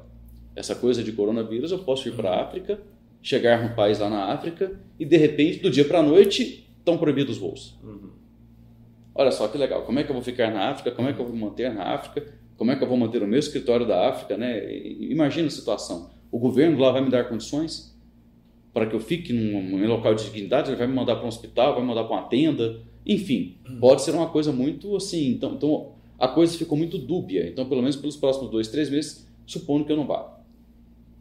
essa 0.54 0.74
coisa 0.74 1.02
de 1.02 1.12
coronavírus 1.12 1.72
eu 1.72 1.78
posso 1.80 2.08
ir 2.08 2.12
para 2.12 2.30
a 2.30 2.42
África, 2.42 2.80
chegar 3.22 3.62
num 3.62 3.74
país 3.74 3.98
lá 3.98 4.08
na 4.08 4.32
África 4.32 4.78
e 4.98 5.04
de 5.04 5.16
repente 5.16 5.58
do 5.58 5.70
dia 5.70 5.84
para 5.84 5.98
a 5.98 6.02
noite 6.02 6.68
estão 6.78 6.96
proibidos 6.96 7.36
os 7.36 7.40
voos. 7.40 7.78
Uhum. 7.82 8.10
Olha 9.14 9.32
só 9.32 9.48
que 9.48 9.58
legal, 9.58 9.82
como 9.82 9.98
é 9.98 10.04
que 10.04 10.10
eu 10.10 10.14
vou 10.14 10.22
ficar 10.22 10.52
na 10.52 10.70
África? 10.70 10.92
Como 10.92 11.08
é 11.08 11.12
que 11.12 11.20
eu 11.20 11.26
vou 11.26 11.36
manter 11.36 11.72
na 11.74 11.82
África? 11.82 12.24
Como 12.56 12.70
é 12.70 12.76
que 12.76 12.82
eu 12.82 12.88
vou 12.88 12.96
manter 12.96 13.22
o 13.22 13.26
meu 13.26 13.38
escritório 13.38 13.86
da 13.86 14.08
África? 14.08 14.36
Né? 14.36 14.80
Imagina 15.00 15.48
a 15.48 15.50
situação. 15.50 16.10
O 16.30 16.38
governo 16.38 16.78
lá 16.78 16.92
vai 16.92 17.00
me 17.00 17.10
dar 17.10 17.28
condições 17.28 17.96
para 18.72 18.86
que 18.86 18.94
eu 18.94 19.00
fique 19.00 19.32
num, 19.32 19.62
num 19.62 19.86
local 19.88 20.14
de 20.14 20.24
dignidade, 20.24 20.70
ele 20.70 20.76
vai 20.76 20.86
me 20.86 20.94
mandar 20.94 21.16
para 21.16 21.24
um 21.24 21.28
hospital, 21.28 21.72
vai 21.72 21.82
me 21.82 21.88
mandar 21.88 22.04
para 22.04 22.16
uma 22.16 22.28
tenda, 22.28 22.80
enfim, 23.04 23.56
uhum. 23.68 23.80
pode 23.80 24.02
ser 24.02 24.12
uma 24.12 24.28
coisa 24.28 24.52
muito 24.52 24.94
assim. 24.94 25.30
Então, 25.30 25.54
então, 25.54 25.92
a 26.18 26.26
coisa 26.26 26.58
ficou 26.58 26.76
muito 26.76 26.98
dúbia. 26.98 27.48
Então, 27.48 27.68
pelo 27.68 27.80
menos 27.80 27.96
pelos 27.96 28.16
próximos 28.16 28.50
dois, 28.50 28.68
três 28.68 28.90
meses, 28.90 29.26
supondo 29.46 29.84
que 29.84 29.92
eu 29.92 29.96
não 29.96 30.06
vá. 30.06 30.38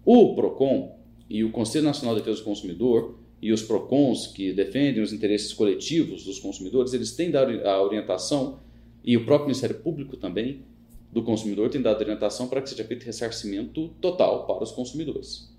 O 0.04 0.34
PROCON 0.34 0.98
e 1.30 1.44
o 1.44 1.52
Conselho 1.52 1.86
Nacional 1.86 2.16
de 2.16 2.22
Defesa 2.22 2.40
do 2.40 2.46
Consumidor 2.46 3.20
e 3.42 3.52
os 3.52 3.62
PROCONs, 3.62 4.28
que 4.28 4.52
defendem 4.54 5.04
os 5.04 5.14
interesses 5.14 5.54
coletivos 5.54 6.24
dos 6.24 6.40
consumidores, 6.40 6.94
eles 6.94 7.12
têm 7.12 7.30
dado 7.30 7.52
a 7.68 7.82
orientação, 7.84 8.60
e 9.04 9.16
o 9.16 9.26
próprio 9.26 9.48
Ministério 9.48 9.80
Público 9.80 10.18
também, 10.18 10.64
do 11.14 11.22
consumidor, 11.22 11.70
tem 11.70 11.82
dado 11.82 12.02
orientação 12.02 12.48
para 12.48 12.62
que 12.62 12.70
seja 12.70 12.84
feito 12.84 13.06
ressarcimento 13.06 13.90
total 14.02 14.48
para 14.48 14.64
os 14.64 14.72
consumidores. 14.72 15.54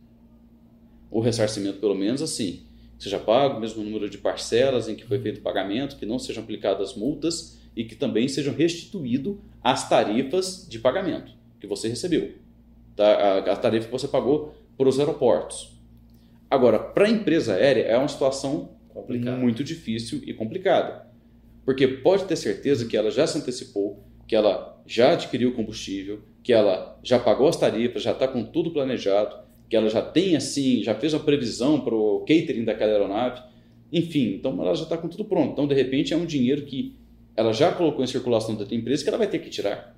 O 1.11 1.21
ressarcimento, 1.21 1.79
pelo 1.79 1.95
menos 1.95 2.21
assim, 2.21 2.63
seja 2.99 3.19
pago 3.19 3.57
o 3.57 3.61
mesmo 3.61 3.83
número 3.83 4.11
de 4.11 4.19
parcelas 4.19 4.89
em 4.89 4.97
que 4.97 5.07
foi 5.07 5.21
feito 5.21 5.39
o 5.39 5.43
pagamento, 5.43 5.97
que 5.97 6.05
não 6.05 6.19
sejam 6.19 6.43
aplicadas 6.43 6.95
multas 6.95 7.58
e 7.79 7.85
que 7.85 7.95
também 7.95 8.27
sejam 8.27 8.53
restituído 8.53 9.41
as 9.63 9.89
tarifas 9.89 10.67
de 10.69 10.81
pagamento 10.81 11.31
que 11.61 11.67
você 11.69 11.87
recebeu. 11.87 12.33
Tá? 12.97 13.39
A, 13.39 13.55
tarifa 13.55 13.87
que 13.87 13.93
você 13.93 14.09
pagou 14.09 14.53
para 14.77 14.89
os 14.89 14.99
aeroportos. 14.99 15.79
Agora, 16.51 16.81
para 16.81 17.07
a 17.07 17.09
empresa 17.09 17.55
aérea 17.55 17.83
é 17.83 17.97
uma 17.97 18.09
situação 18.09 18.71
Complicado. 18.93 19.39
muito 19.39 19.63
difícil 19.63 20.21
e 20.27 20.35
complicada. 20.35 21.07
Porque 21.65 21.87
pode 21.87 22.25
ter 22.25 22.35
certeza 22.35 22.85
que 22.85 22.97
ela 22.97 23.13
já 23.13 23.25
se 23.29 23.39
antecipou, 23.39 24.03
que 24.27 24.35
ela 24.35 24.83
já 24.85 25.13
adquiriu 25.13 25.55
combustível, 25.55 26.21
que 26.43 26.53
ela 26.53 26.99
já 27.05 27.21
pagou 27.21 27.47
as 27.47 27.57
tarifas, 27.57 28.03
já 28.03 28.11
está 28.11 28.27
com 28.27 28.43
tudo 28.43 28.73
planejado, 28.73 29.37
que 29.71 29.77
ela 29.77 29.89
já 29.89 30.03
tem 30.03 30.35
assim, 30.35 30.83
já 30.83 30.97
fez 30.97 31.15
uma 31.15 31.23
previsão 31.23 31.81
para 31.81 31.95
o 31.95 32.25
catering 32.27 32.65
daquela 32.65 32.91
aeronave. 32.91 33.41
Enfim, 33.93 34.35
então 34.35 34.61
ela 34.61 34.75
já 34.75 34.83
está 34.83 34.99
com 34.99 35.07
tudo 35.07 35.25
pronto. 35.25 35.53
Então, 35.53 35.69
de 35.69 35.77
repente, 35.77 36.13
é 36.13 36.17
um 36.17 36.27
dinheiro 36.27 36.63
que 36.63 36.98
ela 37.39 37.53
já 37.53 37.71
colocou 37.71 38.03
em 38.03 38.07
circulação 38.09 38.57
da 38.57 38.65
empresa 38.75 39.05
que 39.05 39.09
ela 39.09 39.17
vai 39.17 39.29
ter 39.29 39.39
que 39.39 39.49
tirar. 39.49 39.97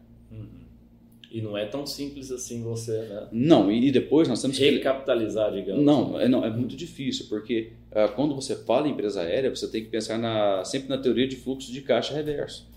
E 1.30 1.40
não 1.40 1.56
é 1.56 1.64
tão 1.64 1.86
simples 1.86 2.30
assim 2.30 2.62
você, 2.62 2.98
né? 2.98 3.28
Não, 3.32 3.72
e 3.72 3.90
depois 3.90 4.28
nós 4.28 4.42
temos 4.42 4.58
que... 4.58 4.68
Recapitalizar, 4.68 5.50
digamos. 5.50 5.82
Não, 5.82 6.20
é, 6.20 6.28
não, 6.28 6.44
é 6.44 6.50
muito 6.50 6.76
difícil, 6.76 7.26
porque 7.30 7.72
uh, 7.92 8.12
quando 8.14 8.34
você 8.34 8.54
fala 8.56 8.86
em 8.86 8.90
empresa 8.90 9.22
aérea, 9.22 9.48
você 9.48 9.66
tem 9.68 9.82
que 9.82 9.88
pensar 9.88 10.18
na, 10.18 10.62
sempre 10.66 10.90
na 10.90 10.98
teoria 10.98 11.26
de 11.26 11.36
fluxo 11.36 11.72
de 11.72 11.80
caixa 11.80 12.12
reverso. 12.12 12.68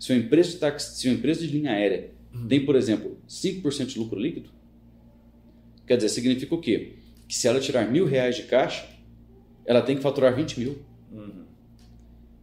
Se 0.00 0.12
uma 0.12 0.18
empresa 0.18 0.50
de, 0.50 0.56
táxi, 0.56 0.98
se 0.98 1.06
uma 1.06 1.14
empresa 1.14 1.46
de 1.46 1.56
linha 1.56 1.70
aérea 1.70 2.10
uhum. 2.34 2.48
tem, 2.48 2.64
por 2.64 2.74
exemplo, 2.74 3.16
5% 3.28 3.86
de 3.86 3.98
lucro 4.00 4.18
líquido, 4.18 4.50
quer 5.86 5.94
dizer, 5.94 6.08
significa 6.08 6.56
o 6.56 6.60
quê? 6.60 6.94
Que 7.28 7.36
se 7.36 7.46
ela 7.46 7.60
tirar 7.60 7.88
mil 7.88 8.04
reais 8.04 8.34
de 8.34 8.42
caixa, 8.44 8.84
ela 9.64 9.80
tem 9.80 9.94
que 9.94 10.02
faturar 10.02 10.34
20 10.34 10.58
mil. 10.58 10.87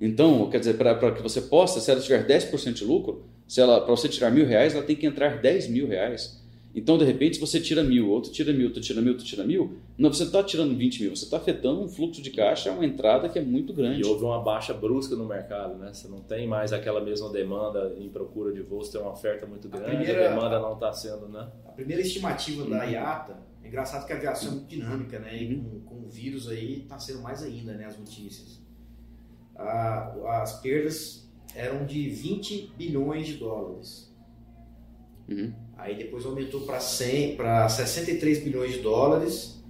Uhum. 0.06 0.12
Então, 0.12 0.50
quer 0.50 0.60
dizer, 0.60 0.78
para 0.78 1.12
que 1.12 1.22
você 1.22 1.42
possa, 1.42 1.80
se 1.80 1.90
ela 1.90 2.00
tiver 2.00 2.26
10% 2.26 2.74
de 2.74 2.86
lucro, 2.86 3.26
se 3.48 3.60
ela 3.60 3.82
para 3.82 3.96
você 3.96 4.08
tirar 4.08 4.32
mil 4.32 4.46
reais, 4.46 4.74
ela 4.74 4.84
tem 4.84 4.96
que 4.96 5.06
entrar 5.06 5.42
10 5.42 5.68
mil 5.68 5.88
reais. 5.88 6.44
Então, 6.76 6.98
de 6.98 7.06
repente, 7.06 7.40
você 7.40 7.58
tira 7.58 7.82
mil, 7.82 8.10
outro 8.10 8.30
tira 8.34 8.52
mil, 8.52 8.66
outro 8.66 8.82
tira 8.82 9.02
mil, 9.02 9.14
outro 9.14 9.26
tira 9.26 9.46
mil, 9.46 9.78
não, 9.98 10.12
você 10.12 10.24
está 10.24 10.44
tirando 10.44 10.76
20 10.76 11.04
mil, 11.04 11.16
você 11.16 11.24
está 11.24 11.38
afetando 11.38 11.82
um 11.82 11.88
fluxo 11.88 12.22
de 12.22 12.32
caixa, 12.32 12.70
uma 12.70 12.86
entrada 12.86 13.30
que 13.30 13.40
é 13.40 13.42
muito 13.42 13.74
grande. 13.74 14.02
E 14.02 14.06
houve 14.06 14.26
uma 14.26 14.42
baixa 14.42 14.74
brusca 14.74 15.16
no 15.16 15.26
mercado, 15.26 15.76
né? 15.78 15.94
Você 15.94 16.10
não 16.10 16.20
tem 16.20 16.46
mais 16.46 16.74
aquela 16.74 17.00
mesma 17.00 17.30
demanda 17.30 17.96
em 17.98 18.10
procura 18.10 18.52
de 18.52 18.62
voos, 18.62 18.90
tem 18.90 19.00
uma 19.00 19.14
oferta 19.14 19.46
muito 19.46 19.70
grande, 19.70 19.86
a, 19.86 19.96
primeira, 19.96 20.26
a 20.26 20.30
demanda 20.34 20.60
não 20.60 20.74
está 20.74 20.92
sendo, 20.92 21.30
né? 21.30 21.48
A 21.66 21.72
primeira 21.72 22.02
estimativa 22.02 22.64
uhum. 22.64 22.70
da 22.70 22.84
IATA, 22.84 23.38
é 23.64 23.68
engraçado 23.70 24.06
que 24.06 24.12
a 24.12 24.18
aviação 24.18 24.50
é 24.50 24.56
muito 24.56 24.68
dinâmica, 24.68 25.18
né? 25.18 25.42
E 25.42 25.56
uhum. 25.56 25.64
com, 25.64 25.80
com 25.80 26.06
o 26.06 26.10
vírus 26.10 26.50
aí 26.50 26.82
está 26.82 27.00
sendo 27.00 27.22
mais 27.22 27.42
ainda, 27.42 27.74
né? 27.74 27.86
As 27.86 27.98
notícias. 27.98 28.65
Ah, 29.58 30.42
as 30.42 30.60
perdas 30.62 31.30
eram 31.56 31.86
de 31.86 32.10
20 32.10 32.74
bilhões 32.78 33.28
de 33.28 33.36
dólares. 33.36 34.14
Uhum. 35.28 35.54
Aí 35.78 35.96
depois 35.96 36.26
aumentou 36.26 36.62
para 36.62 36.80
100, 36.80 37.36
para 37.36 37.68
63 37.70 38.44
bilhões 38.44 38.74
de 38.74 38.80
dólares. 38.80 39.64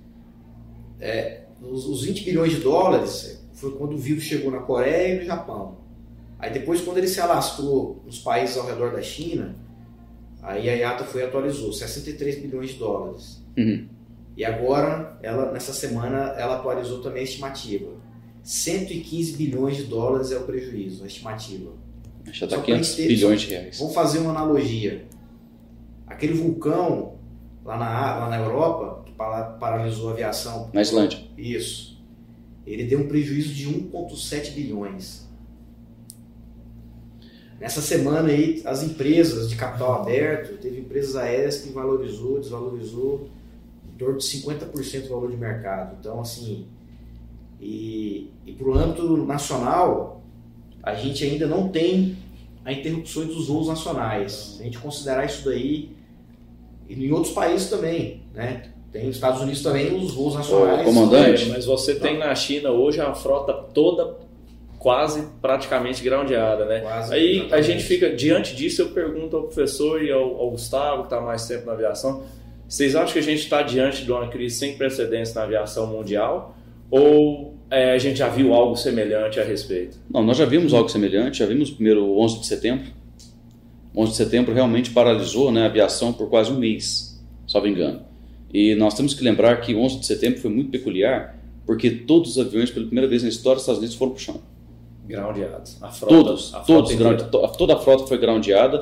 É, 0.99 1.45
os, 1.61 1.85
os 1.85 2.03
20 2.03 2.23
bilhões 2.23 2.51
de 2.51 2.61
dólares 2.61 3.43
foi 3.53 3.71
quando 3.77 3.93
o 3.93 3.97
vírus 3.97 4.23
chegou 4.23 4.51
na 4.51 4.59
Coreia 4.59 5.15
e 5.15 5.19
no 5.19 5.25
Japão. 5.25 5.77
Aí 6.37 6.51
depois 6.51 6.81
quando 6.81 6.97
ele 6.97 7.07
se 7.07 7.19
alastrou 7.21 8.01
nos 8.05 8.19
países 8.19 8.57
ao 8.57 8.65
redor 8.65 8.91
da 8.91 9.01
China, 9.01 9.55
aí 10.41 10.69
a 10.69 10.73
IATA 10.73 11.05
foi 11.05 11.21
e 11.21 11.23
atualizou 11.25 11.71
63 11.71 12.39
bilhões 12.39 12.71
de 12.71 12.75
dólares. 12.75 13.43
Uhum. 13.57 13.87
E 14.37 14.43
agora, 14.43 15.17
ela, 15.23 15.51
nessa 15.51 15.71
semana, 15.71 16.33
ela 16.37 16.57
atualizou 16.57 17.01
também 17.01 17.21
a 17.21 17.23
estimativa. 17.23 17.93
115 18.45 19.37
bilhões 19.37 19.75
de 19.75 19.85
dólares 19.85 20.31
é 20.31 20.37
o 20.37 20.43
prejuízo, 20.43 21.03
a 21.03 21.07
estimativa. 21.07 21.71
Já 22.31 22.45
está 22.45 22.61
500 22.61 22.95
bilhões 22.95 23.41
de 23.41 23.47
reais. 23.47 23.79
Vamos 23.79 23.95
fazer 23.95 24.19
uma 24.19 24.29
analogia. 24.29 25.07
Aquele 26.05 26.33
vulcão 26.33 27.15
lá 27.65 27.75
na, 27.75 28.19
lá 28.19 28.29
na 28.29 28.37
Europa, 28.37 29.03
que 29.03 29.13
paralisou 29.13 30.09
a 30.09 30.11
aviação. 30.11 30.69
Na 30.71 30.83
Islândia. 30.83 31.25
Isso. 31.35 31.99
Ele 32.67 32.83
deu 32.83 32.99
um 32.99 33.07
prejuízo 33.07 33.51
de 33.51 33.67
1,7 33.67 34.51
bilhões. 34.51 35.27
Nessa 37.59 37.81
semana 37.81 38.29
aí, 38.29 38.61
as 38.63 38.83
empresas 38.83 39.49
de 39.49 39.55
capital 39.55 40.03
aberto, 40.03 40.59
teve 40.59 40.81
empresas 40.81 41.15
aéreas 41.15 41.61
que 41.61 41.69
valorizou, 41.69 42.39
desvalorizou 42.39 43.27
em 43.91 43.97
torno 43.97 44.19
de 44.19 44.25
50% 44.25 45.01
do 45.01 45.09
valor 45.09 45.31
de 45.31 45.37
mercado. 45.37 45.97
Então, 45.99 46.21
assim, 46.21 46.67
e, 47.59 48.29
e 48.45 48.51
para 48.53 48.67
o 48.67 48.73
âmbito 48.73 49.17
nacional, 49.17 50.21
a 50.81 50.93
gente 50.93 51.23
ainda 51.23 51.47
não 51.47 51.69
tem 51.69 52.17
a 52.63 52.71
interrupção 52.71 53.25
dos 53.25 53.47
voos 53.47 53.67
nacionais. 53.67 54.55
Se 54.57 54.61
a 54.61 54.65
gente 54.65 54.79
considerar 54.79 55.25
isso 55.25 55.45
daí, 55.45 55.91
e 56.87 57.05
em 57.05 57.11
outros 57.11 57.33
países 57.33 57.69
também, 57.69 58.21
né? 58.33 58.63
Tem 58.91 59.07
nos 59.07 59.15
Estados 59.15 59.41
Unidos 59.41 59.61
também 59.61 59.93
os 59.93 60.13
voos 60.13 60.35
nacionais. 60.35 60.81
Ô, 60.81 60.83
comandante. 60.83 61.49
É, 61.49 61.53
mas 61.53 61.65
você 61.65 61.95
tem 61.95 62.17
na 62.17 62.33
China 62.33 62.71
hoje 62.71 63.01
a 63.01 63.13
frota 63.13 63.53
toda 63.53 64.15
quase 64.79 65.27
praticamente 65.41 66.03
groundeada, 66.03 66.65
né? 66.65 66.79
Quase, 66.79 67.13
Aí 67.13 67.21
a 67.21 67.35
exatamente. 67.37 67.67
gente 67.67 67.83
fica, 67.83 68.09
diante 68.15 68.55
disso, 68.55 68.83
eu 68.83 68.89
pergunto 68.89 69.35
ao 69.35 69.43
professor 69.43 70.01
e 70.01 70.11
ao, 70.11 70.39
ao 70.39 70.51
Gustavo, 70.51 70.99
que 70.99 71.07
está 71.07 71.19
mais 71.19 71.47
tempo 71.47 71.65
na 71.65 71.73
aviação, 71.73 72.23
vocês 72.67 72.95
acham 72.95 73.13
que 73.13 73.19
a 73.19 73.23
gente 73.23 73.39
está 73.41 73.63
diante 73.63 74.03
de 74.03 74.11
uma 74.11 74.27
crise 74.27 74.57
sem 74.57 74.77
precedentes 74.77 75.33
na 75.33 75.43
aviação 75.43 75.87
mundial? 75.87 76.54
Ou 76.91 77.55
é, 77.69 77.91
a 77.93 77.97
gente 77.97 78.17
já 78.19 78.29
viu 78.29 78.53
algo 78.53 78.75
semelhante 78.75 79.39
a 79.39 79.43
respeito? 79.43 79.97
Não, 80.09 80.23
nós 80.23 80.37
já 80.37 80.45
vimos 80.45 80.73
algo 80.73 80.87
semelhante, 80.89 81.39
já 81.39 81.45
vimos 81.45 81.69
o 81.69 81.75
primeiro 81.75 82.17
11 82.19 82.39
de 82.39 82.45
setembro. 82.45 82.85
11 83.95 84.11
de 84.11 84.17
setembro 84.17 84.53
realmente 84.53 84.91
paralisou 84.91 85.51
né, 85.51 85.63
a 85.63 85.65
aviação 85.65 86.11
por 86.13 86.29
quase 86.29 86.51
um 86.51 86.57
mês, 86.57 87.21
só 87.47 87.61
me 87.61 87.69
engano. 87.69 88.01
E 88.53 88.75
nós 88.75 88.93
temos 88.93 89.13
que 89.13 89.23
lembrar 89.23 89.61
que 89.61 89.73
11 89.75 89.99
de 89.99 90.05
setembro 90.05 90.39
foi 90.39 90.51
muito 90.51 90.69
peculiar, 90.69 91.37
porque 91.65 91.89
todos 91.89 92.31
os 92.37 92.45
aviões, 92.45 92.69
pela 92.69 92.85
primeira 92.85 93.07
vez 93.09 93.23
na 93.23 93.29
história 93.29 93.55
dos 93.55 93.63
Estados 93.63 93.79
Unidos, 93.79 93.95
foram 93.95 94.11
para 94.11 94.19
o 94.19 94.21
chão. 94.21 94.41
Groundeados. 95.07 95.77
A 95.81 95.89
frota, 95.89 96.13
Todos, 96.15 96.53
a 96.53 96.63
frota 96.63 96.65
todos, 96.89 96.95
ground- 96.95 97.21
to- 97.29 97.51
toda 97.57 97.73
a 97.75 97.79
frota 97.79 98.07
foi 98.07 98.17
groundeada, 98.17 98.79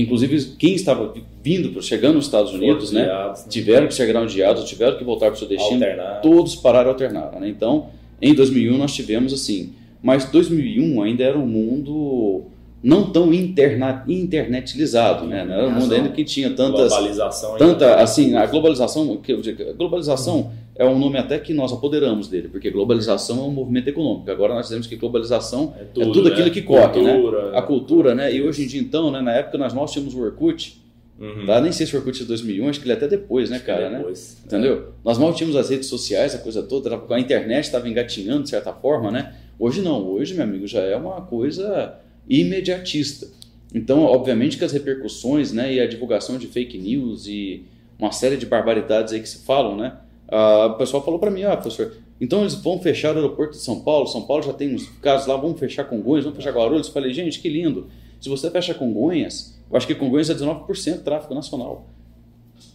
inclusive 0.00 0.56
quem 0.58 0.74
estava 0.74 1.12
vindo, 1.42 1.80
chegando 1.82 2.16
nos 2.16 2.26
Estados 2.26 2.52
Unidos, 2.52 2.92
né, 2.92 3.06
né? 3.06 3.34
tiveram 3.48 3.86
que 3.86 3.94
ser 3.94 4.06
groundeados, 4.06 4.64
tiveram 4.64 4.98
que 4.98 5.04
voltar 5.04 5.26
para 5.26 5.34
o 5.34 5.38
seu 5.38 5.48
destino, 5.48 5.84
Alternar. 5.84 6.20
todos 6.20 6.54
pararam 6.54 6.90
e 6.90 6.92
alternaram. 6.92 7.40
Né? 7.40 7.48
Então, 7.48 7.86
em 8.20 8.34
2001 8.34 8.76
nós 8.76 8.94
tivemos 8.94 9.32
assim, 9.32 9.72
mas 10.02 10.26
2001 10.26 11.02
ainda 11.02 11.24
era 11.24 11.38
um 11.38 11.46
mundo 11.46 12.44
não 12.82 13.10
tão 13.10 13.32
interna, 13.32 14.04
internetilizado, 14.06 15.26
né? 15.26 15.44
Não 15.44 15.54
era 15.54 15.66
um 15.66 15.72
mundo 15.72 15.92
ainda 15.92 16.10
que 16.10 16.22
tinha 16.22 16.50
tantas, 16.50 16.92
Globalização. 16.92 17.52
ainda. 17.54 17.66
tanta 17.66 17.94
assim, 17.96 18.36
a 18.36 18.46
globalização, 18.46 19.16
que 19.16 19.32
eu 19.32 19.40
digo, 19.40 19.62
a 19.68 19.72
globalização 19.72 20.52
é 20.78 20.84
um 20.84 20.98
nome 20.98 21.18
até 21.18 21.38
que 21.38 21.54
nós 21.54 21.72
apoderamos 21.72 22.28
dele, 22.28 22.48
porque 22.48 22.70
globalização 22.70 23.38
é 23.38 23.42
um 23.42 23.50
movimento 23.50 23.88
econômico. 23.88 24.30
Agora 24.30 24.54
nós 24.54 24.66
dizemos 24.66 24.86
que 24.86 24.96
globalização 24.96 25.74
É 25.78 25.82
é 25.82 25.86
tudo 26.12 26.28
aquilo 26.28 26.50
que 26.50 26.62
corre, 26.62 27.00
né? 27.02 27.14
Cultura, 27.14 27.58
a 27.58 27.62
cultura, 27.62 28.14
né? 28.14 28.34
E 28.34 28.42
hoje 28.42 28.64
em 28.64 28.66
dia 28.66 28.80
então, 28.80 29.10
né, 29.10 29.20
na 29.20 29.32
época 29.32 29.56
nós, 29.58 29.72
nós 29.72 29.92
tínhamos 29.92 30.14
o 30.14 30.20
Orkut, 30.20 30.84
Uhum. 31.18 31.46
tá? 31.46 31.62
Nem 31.62 31.72
sei 31.72 31.86
se 31.86 31.94
o 31.96 31.98
Orkut 31.98 32.22
é 32.22 32.26
2001, 32.26 32.68
acho 32.68 32.78
que 32.78 32.84
ele 32.84 32.92
é 32.92 32.96
até 32.96 33.08
depois, 33.08 33.48
né, 33.48 33.58
cara, 33.58 33.88
né? 33.88 33.98
Depois. 33.98 34.36
Entendeu? 34.44 34.92
Nós 35.02 35.16
mal 35.16 35.32
tínhamos 35.32 35.56
as 35.56 35.70
redes 35.70 35.86
sociais, 35.88 36.34
a 36.34 36.38
coisa 36.38 36.62
toda, 36.62 37.02
a 37.08 37.18
internet 37.18 37.64
estava 37.64 37.88
engatinhando 37.88 38.42
de 38.42 38.50
certa 38.50 38.72
forma, 38.72 39.10
né? 39.10 39.34
Hoje 39.58 39.80
não, 39.80 40.06
hoje, 40.06 40.34
meu 40.34 40.44
amigo, 40.44 40.66
já 40.66 40.80
é 40.80 40.94
uma 40.94 41.22
coisa 41.22 41.94
imediatista. 42.28 43.26
Então, 43.74 44.02
obviamente 44.02 44.58
que 44.58 44.64
as 44.64 44.72
repercussões, 44.72 45.52
né, 45.52 45.72
e 45.72 45.80
a 45.80 45.86
divulgação 45.86 46.38
de 46.38 46.46
fake 46.46 46.78
news 46.78 47.26
e 47.26 47.64
uma 47.98 48.12
série 48.12 48.36
de 48.36 48.44
barbaridades 48.46 49.12
aí 49.12 49.20
que 49.20 49.28
se 49.28 49.44
falam, 49.44 49.76
né? 49.76 49.94
O 50.28 50.74
pessoal 50.74 51.04
falou 51.04 51.20
para 51.20 51.30
mim, 51.30 51.44
ah, 51.44 51.56
professor, 51.56 51.92
então 52.20 52.40
eles 52.40 52.54
vão 52.54 52.80
fechar 52.80 53.14
o 53.14 53.16
aeroporto 53.16 53.52
de 53.52 53.62
São 53.62 53.80
Paulo, 53.80 54.06
São 54.06 54.22
Paulo 54.22 54.42
já 54.42 54.52
tem 54.52 54.74
uns 54.74 54.88
casos 55.00 55.26
lá, 55.26 55.36
vamos 55.36 55.58
fechar 55.58 55.84
Congonhas, 55.84 56.24
vamos 56.24 56.36
fechar 56.36 56.52
Guarulhos. 56.52 56.88
Eu 56.88 56.92
falei, 56.92 57.12
gente, 57.12 57.40
que 57.40 57.48
lindo. 57.48 57.88
Se 58.20 58.28
você 58.28 58.50
fecha 58.50 58.74
Congonhas, 58.74 59.58
eu 59.70 59.76
acho 59.76 59.86
que 59.86 59.94
Congonhas 59.94 60.30
é 60.30 60.34
19% 60.34 61.02
tráfego 61.02 61.34
nacional. 61.34 61.88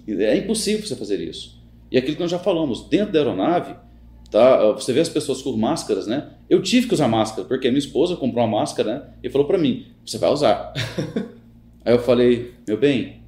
É 0.08 0.38
impossível 0.38 0.86
você 0.86 0.96
fazer 0.96 1.20
isso. 1.20 1.60
E 1.92 1.98
aquilo 1.98 2.16
que 2.16 2.22
nós 2.22 2.32
já 2.32 2.40
falamos, 2.40 2.88
dentro 2.88 3.12
da 3.12 3.20
aeronave, 3.20 3.76
tá? 4.30 4.72
Você 4.72 4.94
vê 4.94 5.02
as 5.02 5.10
pessoas 5.10 5.42
com 5.42 5.52
máscaras, 5.58 6.08
né? 6.08 6.30
Eu 6.50 6.62
tive 6.62 6.88
que 6.88 6.94
usar 6.94 7.08
máscara, 7.08 7.48
porque 7.48 7.68
a 7.68 7.72
minha 7.72 7.80
esposa 7.80 8.16
comprou 8.16 8.46
uma 8.46 8.60
máscara, 8.60 8.94
né? 8.94 9.04
E 9.24 9.30
falou 9.30 9.46
para 9.46 9.58
mim, 9.58 9.88
você 10.06 10.18
vai 10.18 10.32
usar. 10.32 10.74
Aí 11.84 11.94
eu 11.94 12.00
falei, 12.00 12.54
meu 12.68 12.78
bem, 12.78 13.21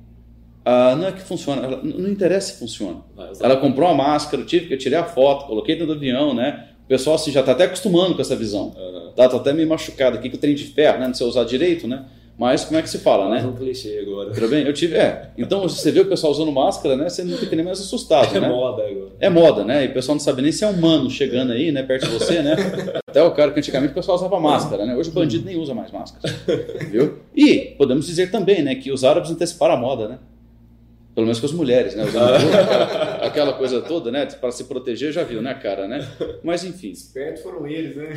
ah, 0.65 0.95
não 0.95 1.07
é 1.07 1.11
que 1.11 1.21
funciona. 1.21 1.61
Ela, 1.63 1.81
não 1.83 2.09
interessa 2.09 2.53
se 2.53 2.59
funciona. 2.59 3.01
Usar. 3.31 3.45
Ela 3.45 3.57
comprou 3.57 3.87
uma 3.89 3.95
máscara, 3.95 4.41
eu 4.41 4.45
tive 4.45 4.67
que 4.67 4.73
eu 4.73 4.77
tirei 4.77 4.97
a 4.97 5.03
foto, 5.03 5.45
coloquei 5.45 5.75
dentro 5.75 5.93
do 5.93 5.97
avião, 5.97 6.33
né? 6.33 6.69
O 6.85 6.87
pessoal 6.87 7.15
assim, 7.15 7.31
já 7.31 7.39
está 7.41 7.53
até 7.53 7.65
acostumando 7.65 8.15
com 8.15 8.21
essa 8.21 8.35
visão. 8.35 8.73
Aham. 8.77 9.11
Tá, 9.15 9.25
até 9.25 9.53
meio 9.53 9.67
machucado 9.67 10.17
aqui 10.17 10.29
com 10.29 10.37
o 10.37 10.39
trem 10.39 10.55
de 10.55 10.65
ferro, 10.65 10.99
né? 10.99 11.07
Não 11.07 11.13
sei 11.13 11.27
usar 11.27 11.43
direito, 11.43 11.87
né? 11.87 12.05
Mas 12.37 12.65
como 12.65 12.79
é 12.79 12.81
que 12.81 12.89
se 12.89 12.97
fala, 12.97 13.29
né? 13.29 13.45
Um 13.45 13.53
clichê 13.53 13.99
agora. 13.99 14.31
Tudo 14.31 14.47
bem? 14.47 14.65
Eu 14.65 14.73
tive. 14.73 14.95
É. 14.95 15.29
Então, 15.37 15.61
você 15.61 15.91
vê 15.91 15.99
o 15.99 16.05
pessoal 16.05 16.31
usando 16.31 16.51
máscara, 16.51 16.95
né? 16.97 17.07
Você 17.07 17.23
não 17.23 17.37
fica 17.37 17.55
nem 17.55 17.63
mais 17.63 17.79
assustado, 17.79 18.35
É 18.35 18.39
né? 18.39 18.49
moda 18.49 18.81
agora. 18.83 19.11
É 19.19 19.29
moda, 19.29 19.63
né? 19.63 19.85
E 19.85 19.89
o 19.89 19.93
pessoal 19.93 20.15
não 20.15 20.19
sabe 20.19 20.41
nem 20.41 20.51
se 20.51 20.63
é 20.63 20.67
humano 20.67 21.09
chegando 21.11 21.51
aí, 21.53 21.71
né? 21.71 21.83
Perto 21.83 22.07
de 22.07 22.11
você, 22.11 22.41
né? 22.41 22.55
Até 23.07 23.21
o 23.21 23.31
cara 23.31 23.51
que 23.51 23.59
antigamente 23.59 23.91
o 23.91 23.95
pessoal 23.95 24.17
usava 24.17 24.39
máscara, 24.39 24.83
né? 24.83 24.95
Hoje 24.95 25.11
o 25.11 25.13
bandido 25.13 25.45
nem 25.45 25.57
usa 25.57 25.75
mais 25.75 25.91
máscara. 25.91 26.33
Viu? 26.89 27.19
E 27.35 27.75
podemos 27.77 28.07
dizer 28.07 28.31
também, 28.31 28.63
né? 28.63 28.73
Que 28.73 28.91
os 28.91 29.03
árabes 29.03 29.29
anteciparam 29.29 29.75
a 29.75 29.77
moda, 29.77 30.07
né? 30.07 30.17
Pelo 31.13 31.27
menos 31.27 31.39
com 31.39 31.45
as 31.45 31.51
mulheres, 31.51 31.95
né? 31.95 32.05
Usando 32.05 32.33
aquela, 32.33 33.25
aquela 33.27 33.53
coisa 33.53 33.81
toda, 33.81 34.11
né? 34.11 34.25
Para 34.25 34.51
se 34.51 34.63
proteger, 34.63 35.11
já 35.11 35.23
viu, 35.23 35.41
né, 35.41 35.53
cara, 35.53 35.87
né? 35.87 35.99
Mas 36.43 36.63
enfim. 36.63 36.91
Espertos 36.91 37.43
foram 37.43 37.67
eles, 37.67 37.95
né? 37.95 38.09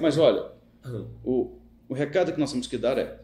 Mas 0.00 0.18
olha, 0.18 0.50
o, 1.24 1.52
o 1.88 1.94
recado 1.94 2.32
que 2.32 2.40
nós 2.40 2.50
temos 2.50 2.66
que 2.66 2.76
dar 2.76 2.98
é: 2.98 3.20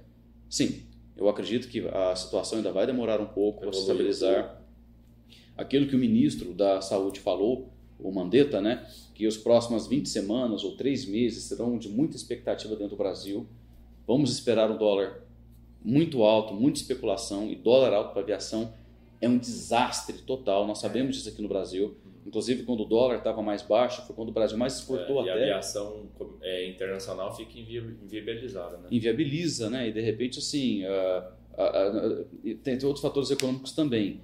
sim, 0.49 0.83
eu 1.17 1.29
acredito 1.29 1.69
que 1.69 1.87
a 1.89 2.15
situação 2.15 2.59
ainda 2.59 2.71
vai 2.71 2.87
demorar 2.87 3.21
um 3.21 3.27
pouco 3.27 3.63
para 3.63 3.73
se 3.73 3.81
estabilizar. 3.81 4.63
Aquilo 5.57 5.89
que 5.89 5.97
o 5.97 5.99
ministro 5.99 6.55
da 6.55 6.81
Saúde 6.81 7.19
falou, 7.19 7.73
o 7.99 8.13
Mandetta, 8.13 8.61
né, 8.61 8.87
que 9.13 9.27
as 9.27 9.37
próximas 9.37 9.89
20 9.89 10.09
semanas 10.09 10.63
ou 10.63 10.77
3 10.77 11.07
meses 11.07 11.43
serão 11.45 11.77
de 11.77 11.89
muita 11.89 12.17
expectativa 12.17 12.77
dentro 12.77 12.91
do 12.91 12.97
Brasil. 12.97 13.45
Vamos 14.07 14.31
esperar 14.31 14.71
o 14.71 14.79
dólar 14.79 15.21
muito 15.85 16.23
alto, 16.23 16.55
muita 16.55 16.79
especulação 16.79 17.51
e 17.51 17.57
dólar 17.57 17.93
alto 17.93 18.13
para 18.13 18.23
aviação 18.23 18.73
é 19.21 19.29
um 19.29 19.39
desastre 19.39 20.19
total. 20.23 20.67
Nós 20.67 20.79
sabemos 20.81 21.17
disso 21.17 21.29
aqui 21.29 21.43
no 21.43 21.49
Brasil. 21.49 21.97
Inclusive, 22.27 22.65
quando 22.65 22.81
o 22.83 22.85
dólar 22.85 23.17
estava 23.19 23.41
mais 23.43 23.63
baixo, 23.63 24.03
foi 24.07 24.15
quando 24.15 24.29
o 24.29 24.33
Brasil 24.33 24.59
mais 24.59 24.75
exportou 24.75 25.23
É, 25.23 25.27
e 25.27 25.31
a 25.31 25.33
até 25.35 25.43
aviação 25.45 26.07
é, 26.43 26.69
internacional 26.69 27.35
fica 27.35 27.59
invi- 27.59 27.97
inviabilizada, 28.03 28.77
né? 28.77 28.89
inviabiliza, 28.91 29.71
né? 29.71 29.89
E 29.89 29.93
de 29.93 30.01
repente, 30.03 30.39
assim, 30.39 30.85
ah, 30.85 31.31
ah, 31.57 32.25
e 32.45 32.55
tem, 32.55 32.77
tem 32.77 32.87
outros 32.87 33.03
fatores 33.03 33.31
econômicos 33.31 33.73
também. 33.73 34.21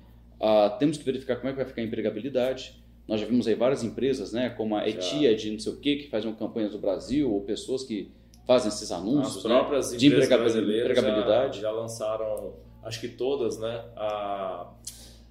Temos 0.79 0.99
que 0.99 1.05
verificar 1.05 1.37
como 1.37 1.49
é 1.49 1.53
que 1.53 1.57
vai 1.57 1.65
ficar 1.67 1.81
a 1.81 1.85
empregabilidade. 1.85 2.83
Nós 3.09 3.21
já 3.21 3.27
vimos 3.27 3.47
aí 3.47 3.55
várias 3.55 3.83
empresas, 3.83 4.33
né? 4.33 4.51
Como 4.51 4.77
a 4.77 4.81
Já. 4.81 4.89
Etihad, 4.89 5.51
não 5.53 5.59
sei 5.59 5.73
o 5.73 5.77
quê, 5.77 5.97
que 5.97 6.11
fazem 6.11 6.33
campanhas 6.35 6.73
no 6.73 6.79
Brasil, 6.79 7.33
ou 7.33 7.41
pessoas 7.43 7.85
que 7.85 8.11
fazem 8.47 8.69
esses 8.69 8.93
anúncios, 8.93 9.39
As 9.39 9.45
né? 9.45 9.49
próprias 9.51 9.91
de 9.97 10.07
empresas 10.07 10.27
empregabil- 10.27 10.53
brasileiras 10.53 10.99
empregabilidade. 10.99 11.57
já, 11.57 11.63
já 11.63 11.71
lançaram, 11.71 12.53
acho 12.85 13.01
que 13.01 13.09
todas, 13.09 13.59
né? 13.59 13.85
A 13.97 14.71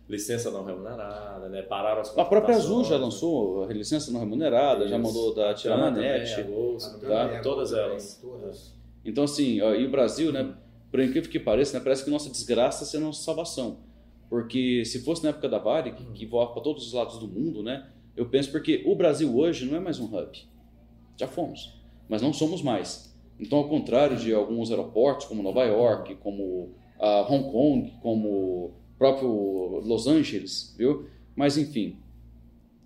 licença 0.07 0.51
não 0.51 0.63
remunerada, 0.63 1.47
né? 1.49 1.61
Pararam 1.61 2.01
as 2.01 2.17
A 2.17 2.25
própria 2.25 2.55
Azul 2.55 2.83
já 2.83 2.97
lançou 2.97 3.63
a 3.63 3.67
licença 3.73 4.11
não 4.11 4.19
remunerada, 4.19 4.87
já 4.87 4.97
Isso. 4.97 5.05
mandou 5.05 5.33
da 5.33 5.53
tirar 5.53 5.75
TAM 5.75 5.81
na 5.81 5.91
também, 5.91 6.19
net. 6.19 6.41
a 6.41 6.43
Bolsa, 6.43 6.97
A 6.97 6.99
tá? 6.99 7.41
Todas 7.41 7.73
elas. 7.73 8.19
Todas. 8.21 8.73
Então, 9.05 9.23
assim, 9.23 9.61
ó, 9.61 9.73
e 9.73 9.85
o 9.85 9.91
Brasil, 9.91 10.31
né, 10.31 10.55
por 10.91 10.99
incrível 10.99 11.29
que 11.29 11.39
pareça, 11.39 11.77
né, 11.77 11.83
parece 11.83 12.03
que 12.03 12.09
nossa 12.09 12.29
desgraça 12.29 12.95
é 12.95 12.99
nossa 12.99 13.23
salvação. 13.23 13.79
Porque 14.29 14.83
se 14.85 15.03
fosse 15.03 15.23
na 15.23 15.29
época 15.29 15.47
da 15.47 15.59
Varig, 15.59 15.95
que, 15.95 16.03
que 16.11 16.25
voava 16.25 16.53
para 16.53 16.61
todos 16.63 16.87
os 16.87 16.93
lados 16.93 17.19
do 17.19 17.27
mundo, 17.27 17.61
né, 17.61 17.87
eu 18.15 18.27
penso 18.27 18.51
porque 18.51 18.83
o 18.85 18.95
Brasil 18.95 19.35
hoje 19.35 19.65
não 19.65 19.77
é 19.77 19.79
mais 19.79 19.99
um 19.99 20.05
hub. 20.05 20.47
Já 21.17 21.27
fomos, 21.27 21.79
mas 22.09 22.21
não 22.21 22.33
somos 22.33 22.61
mais. 22.61 23.13
Então, 23.39 23.57
ao 23.59 23.67
contrário 23.67 24.15
de 24.17 24.33
alguns 24.33 24.69
aeroportos, 24.69 25.25
como 25.25 25.43
Nova 25.43 25.63
York, 25.63 26.15
como 26.15 26.73
ah, 27.03 27.25
Hong 27.29 27.51
Kong, 27.51 27.93
como 28.01 28.71
próprio 28.97 29.81
Los 29.83 30.07
Angeles, 30.07 30.73
viu? 30.77 31.05
Mas, 31.35 31.57
enfim, 31.57 31.97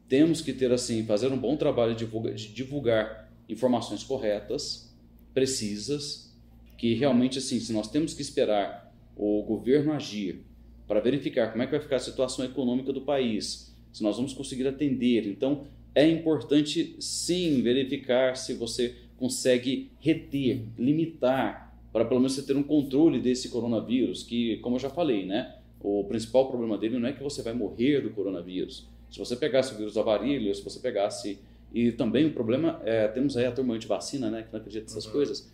temos 0.09 0.41
que 0.41 0.53
ter, 0.53 0.71
assim, 0.71 1.05
fazer 1.05 1.31
um 1.31 1.37
bom 1.37 1.55
trabalho 1.55 1.93
de 1.93 2.05
divulgar, 2.05 2.33
de 2.33 2.47
divulgar 2.47 3.31
informações 3.47 4.03
corretas, 4.03 4.91
precisas, 5.35 6.35
que 6.79 6.95
realmente, 6.95 7.37
assim, 7.37 7.59
se 7.59 7.71
nós 7.71 7.91
temos 7.91 8.15
que 8.15 8.23
esperar 8.23 8.91
o 9.15 9.43
governo 9.43 9.93
agir 9.93 10.43
para 10.87 10.99
verificar 10.99 11.51
como 11.51 11.61
é 11.61 11.67
que 11.67 11.73
vai 11.73 11.81
ficar 11.81 11.97
a 11.97 11.99
situação 11.99 12.43
econômica 12.43 12.91
do 12.91 13.01
país, 13.01 13.71
se 13.93 14.01
nós 14.01 14.15
vamos 14.15 14.33
conseguir 14.33 14.67
atender. 14.67 15.27
Então, 15.27 15.67
é 15.93 16.09
importante, 16.09 16.95
sim, 16.99 17.61
verificar 17.61 18.35
se 18.35 18.55
você 18.55 18.95
consegue 19.15 19.91
reter, 19.99 20.63
limitar, 20.75 21.66
para 21.97 22.05
pelo 22.05 22.19
menos 22.19 22.33
você 22.33 22.43
ter 22.43 22.55
um 22.55 22.61
controle 22.61 23.19
desse 23.19 23.49
coronavírus, 23.49 24.21
que, 24.21 24.57
como 24.57 24.75
eu 24.75 24.79
já 24.79 24.89
falei, 24.89 25.25
né, 25.25 25.55
o 25.81 26.03
principal 26.03 26.47
problema 26.47 26.77
dele 26.77 26.99
não 26.99 27.09
é 27.09 27.11
que 27.11 27.23
você 27.23 27.41
vai 27.41 27.53
morrer 27.53 28.01
do 28.01 28.11
coronavírus. 28.11 28.87
Se 29.09 29.17
você 29.17 29.35
pegasse 29.35 29.73
o 29.73 29.77
vírus 29.77 29.95
da 29.95 30.03
varíola, 30.03 30.53
se 30.53 30.61
você 30.61 30.79
pegasse... 30.79 31.39
E 31.73 31.91
também 31.91 32.25
o 32.27 32.33
problema, 32.33 32.79
é, 32.85 33.07
temos 33.07 33.35
aí 33.35 33.45
a 33.47 33.51
turma 33.51 33.73
antivacina, 33.73 34.29
né, 34.29 34.43
que 34.43 34.53
não 34.53 34.59
acredita 34.59 34.85
nessas 34.85 35.05
Uhum. 35.07 35.11
coisas, 35.11 35.51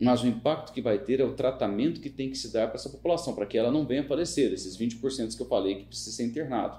mas 0.00 0.22
o 0.22 0.28
impacto 0.28 0.72
que 0.72 0.80
vai 0.80 0.98
ter 0.98 1.18
é 1.18 1.24
o 1.24 1.32
tratamento 1.32 2.00
que 2.00 2.08
tem 2.08 2.30
que 2.30 2.38
se 2.38 2.52
dar 2.52 2.68
para 2.68 2.76
essa 2.76 2.88
população, 2.88 3.34
para 3.34 3.44
que 3.44 3.58
ela 3.58 3.72
não 3.72 3.84
venha 3.84 4.04
falecer, 4.04 4.52
esses 4.52 4.76
20% 4.76 5.36
que 5.36 5.42
eu 5.42 5.46
falei 5.46 5.74
que 5.74 5.84
precisa 5.86 6.12
ser 6.12 6.26
internado. 6.26 6.78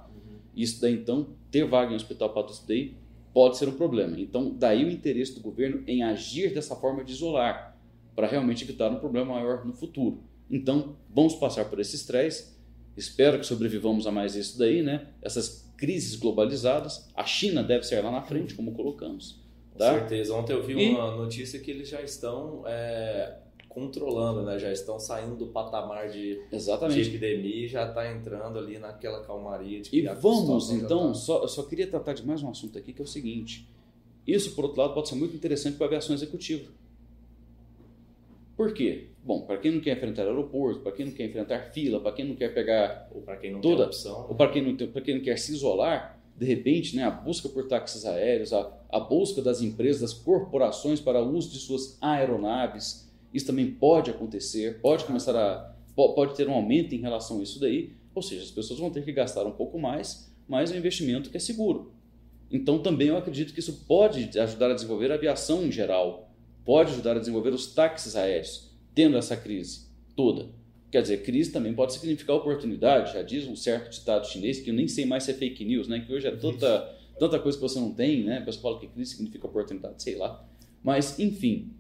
Isso 0.56 0.80
daí, 0.80 0.94
então, 0.94 1.28
ter 1.52 1.66
vaga 1.66 1.92
em 1.92 1.96
hospital 1.96 2.30
para 2.30 2.48
isso 2.48 2.64
daí 2.66 2.94
pode 3.34 3.58
ser 3.58 3.68
um 3.68 3.74
problema. 3.74 4.18
Então, 4.20 4.50
daí 4.58 4.86
o 4.86 4.90
interesse 4.90 5.36
do 5.36 5.42
governo 5.42 5.84
em 5.86 6.04
agir 6.04 6.54
dessa 6.54 6.76
forma 6.76 7.04
de 7.04 7.12
isolar, 7.12 7.71
para 8.16 8.28
realmente 8.28 8.64
evitar 8.64 8.92
um 8.92 9.00
problema 9.00 9.34
maior 9.34 9.66
no 9.66 9.74
futuro. 9.74 10.24
Então, 10.50 10.98
vamos 11.10 11.36
passar 11.36 11.66
por 11.66 11.80
esse 11.80 11.96
estresse. 11.96 12.58
Espero 12.96 13.40
que 13.40 13.46
sobrevivamos 13.46 14.06
a 14.06 14.12
mais 14.12 14.36
isso 14.36 14.60
daí, 14.60 14.82
né? 14.82 15.08
Essas 15.22 15.72
crises 15.78 16.16
globalizadas. 16.16 17.10
A 17.16 17.24
China 17.24 17.64
deve 17.64 17.86
ser 17.86 18.04
lá 18.04 18.12
na 18.12 18.22
frente, 18.22 18.54
como 18.54 18.74
colocamos. 18.74 19.42
Tá? 19.78 19.94
Com 19.94 20.00
certeza. 20.00 20.36
Ontem 20.36 20.54
eu 20.54 20.64
vi 20.64 20.74
e... 20.74 20.90
uma 20.90 21.16
notícia 21.16 21.60
que 21.60 21.72
eles 21.72 21.88
já 21.88 22.02
estão 22.02 22.64
é, 22.68 23.38
controlando, 23.70 24.44
né? 24.44 24.60
Já 24.60 24.72
estão 24.72 25.00
saindo 25.00 25.36
do 25.36 25.48
patamar 25.48 26.10
de, 26.10 26.40
Exatamente. 26.52 27.02
de 27.02 27.10
epidemia 27.10 27.66
e 27.66 27.68
já 27.68 27.88
está 27.88 28.12
entrando 28.12 28.60
ali 28.60 28.78
naquela 28.78 29.24
calmaria. 29.24 29.82
De 29.82 29.98
e 29.98 30.06
vamos, 30.14 30.70
então, 30.70 31.08
tá... 31.08 31.14
só, 31.14 31.48
só 31.48 31.64
queria 31.64 31.88
tratar 31.88 32.14
de 32.14 32.28
mais 32.28 32.44
um 32.44 32.50
assunto 32.50 32.78
aqui, 32.78 32.92
que 32.92 33.02
é 33.02 33.06
o 33.06 33.08
seguinte. 33.08 33.68
Isso, 34.28 34.54
por 34.54 34.66
outro 34.66 34.82
lado, 34.82 34.94
pode 34.94 35.08
ser 35.10 35.16
muito 35.16 35.36
interessante 35.36 35.78
para 35.78 35.86
a 35.86 35.90
aviação 35.90 36.14
executiva. 36.14 36.70
Por 38.62 38.76
quê? 38.76 39.08
Bom, 39.24 39.42
para 39.42 39.58
quem 39.58 39.72
não 39.72 39.82
quer 39.82 39.98
enfrentar 39.98 40.22
aeroporto, 40.22 40.82
para 40.82 40.92
quem 40.92 41.08
não 41.08 41.14
quer 41.14 41.26
enfrentar 41.26 41.72
fila, 41.72 42.00
para 42.00 42.12
quem 42.12 42.26
não 42.26 42.36
quer 42.36 42.54
pegar 42.54 43.10
ou 43.12 43.24
para 43.24 43.36
quem 43.36 43.52
não 43.52 43.60
toda, 43.60 43.86
opção, 43.86 44.28
ou 44.30 44.36
para 44.36 44.52
quem 44.52 44.62
não 44.62 44.76
para 44.76 45.02
quem 45.02 45.16
não 45.16 45.24
quer 45.24 45.40
se 45.40 45.52
isolar, 45.52 46.22
de 46.38 46.46
repente, 46.46 46.96
né, 46.96 47.02
a 47.04 47.10
busca 47.10 47.50
por 47.50 47.68
táxis 47.68 48.06
aéreos, 48.06 48.54
a, 48.54 48.72
a 48.88 49.00
busca 49.00 49.42
das 49.42 49.64
empresas, 49.64 50.02
das 50.02 50.14
corporações 50.14 51.00
para 51.00 51.20
o 51.24 51.36
uso 51.36 51.50
de 51.50 51.58
suas 51.58 51.98
aeronaves, 52.00 53.12
isso 53.34 53.48
também 53.48 53.66
pode 53.66 54.12
acontecer, 54.12 54.80
pode 54.80 55.06
começar 55.06 55.36
a 55.36 55.74
pode 55.96 56.36
ter 56.36 56.48
um 56.48 56.54
aumento 56.54 56.94
em 56.94 57.00
relação 57.00 57.40
a 57.40 57.42
isso 57.42 57.60
daí, 57.60 57.94
ou 58.14 58.22
seja, 58.22 58.44
as 58.44 58.52
pessoas 58.52 58.80
vão 58.80 58.92
ter 58.92 59.04
que 59.04 59.12
gastar 59.12 59.44
um 59.44 59.54
pouco 59.54 59.80
mais, 59.80 60.32
mas 60.48 60.72
é 60.72 60.76
um 60.76 60.78
investimento 60.78 61.32
que 61.32 61.38
é 61.38 61.40
seguro. 61.40 61.94
Então 62.52 62.78
também 62.78 63.08
eu 63.08 63.18
acredito 63.18 63.56
que 63.56 63.60
isso 63.60 63.86
pode 63.88 64.38
ajudar 64.38 64.70
a 64.70 64.76
desenvolver 64.76 65.12
a 65.12 65.16
aviação 65.16 65.66
em 65.66 65.72
geral, 65.72 66.31
pode 66.66 66.92
ajudar 66.92 67.16
a 67.16 67.20
desenvolver 67.20 67.54
os 67.54 67.68
táxis 67.68 68.16
aéreos, 68.16 68.72
tendo 68.94 69.18
essa 69.18 69.36
crise 69.36 69.88
toda. 70.16 70.50
Quer 70.92 71.02
dizer, 71.02 71.24
crise 71.24 71.52
também 71.52 71.74
pode 71.74 71.94
significar 71.94 72.36
oportunidade, 72.36 73.14
já 73.14 73.22
diz 73.22 73.48
um 73.48 73.56
certo 73.56 73.92
ditado 73.92 74.28
chinês, 74.28 74.60
que 74.60 74.70
eu 74.70 74.74
nem 74.74 74.88
sei 74.88 75.06
mais 75.06 75.24
se 75.24 75.32
é 75.32 75.34
fake 75.34 75.64
news, 75.64 75.88
né? 75.88 76.02
que 76.02 76.14
hoje 76.14 76.28
é 76.28 76.36
tanta, 76.36 76.98
tanta 77.18 77.40
coisa 77.40 77.58
que 77.58 77.62
você 77.62 77.80
não 77.80 77.94
tem, 77.94 78.24
né? 78.24 78.40
a 78.40 78.42
pessoa 78.42 78.64
fala 78.64 78.80
que 78.80 78.88
crise 78.88 79.12
significa 79.12 79.48
oportunidade, 79.48 80.04
sei 80.04 80.16
lá. 80.16 80.46
Mas, 80.84 81.18
enfim, 81.18 81.72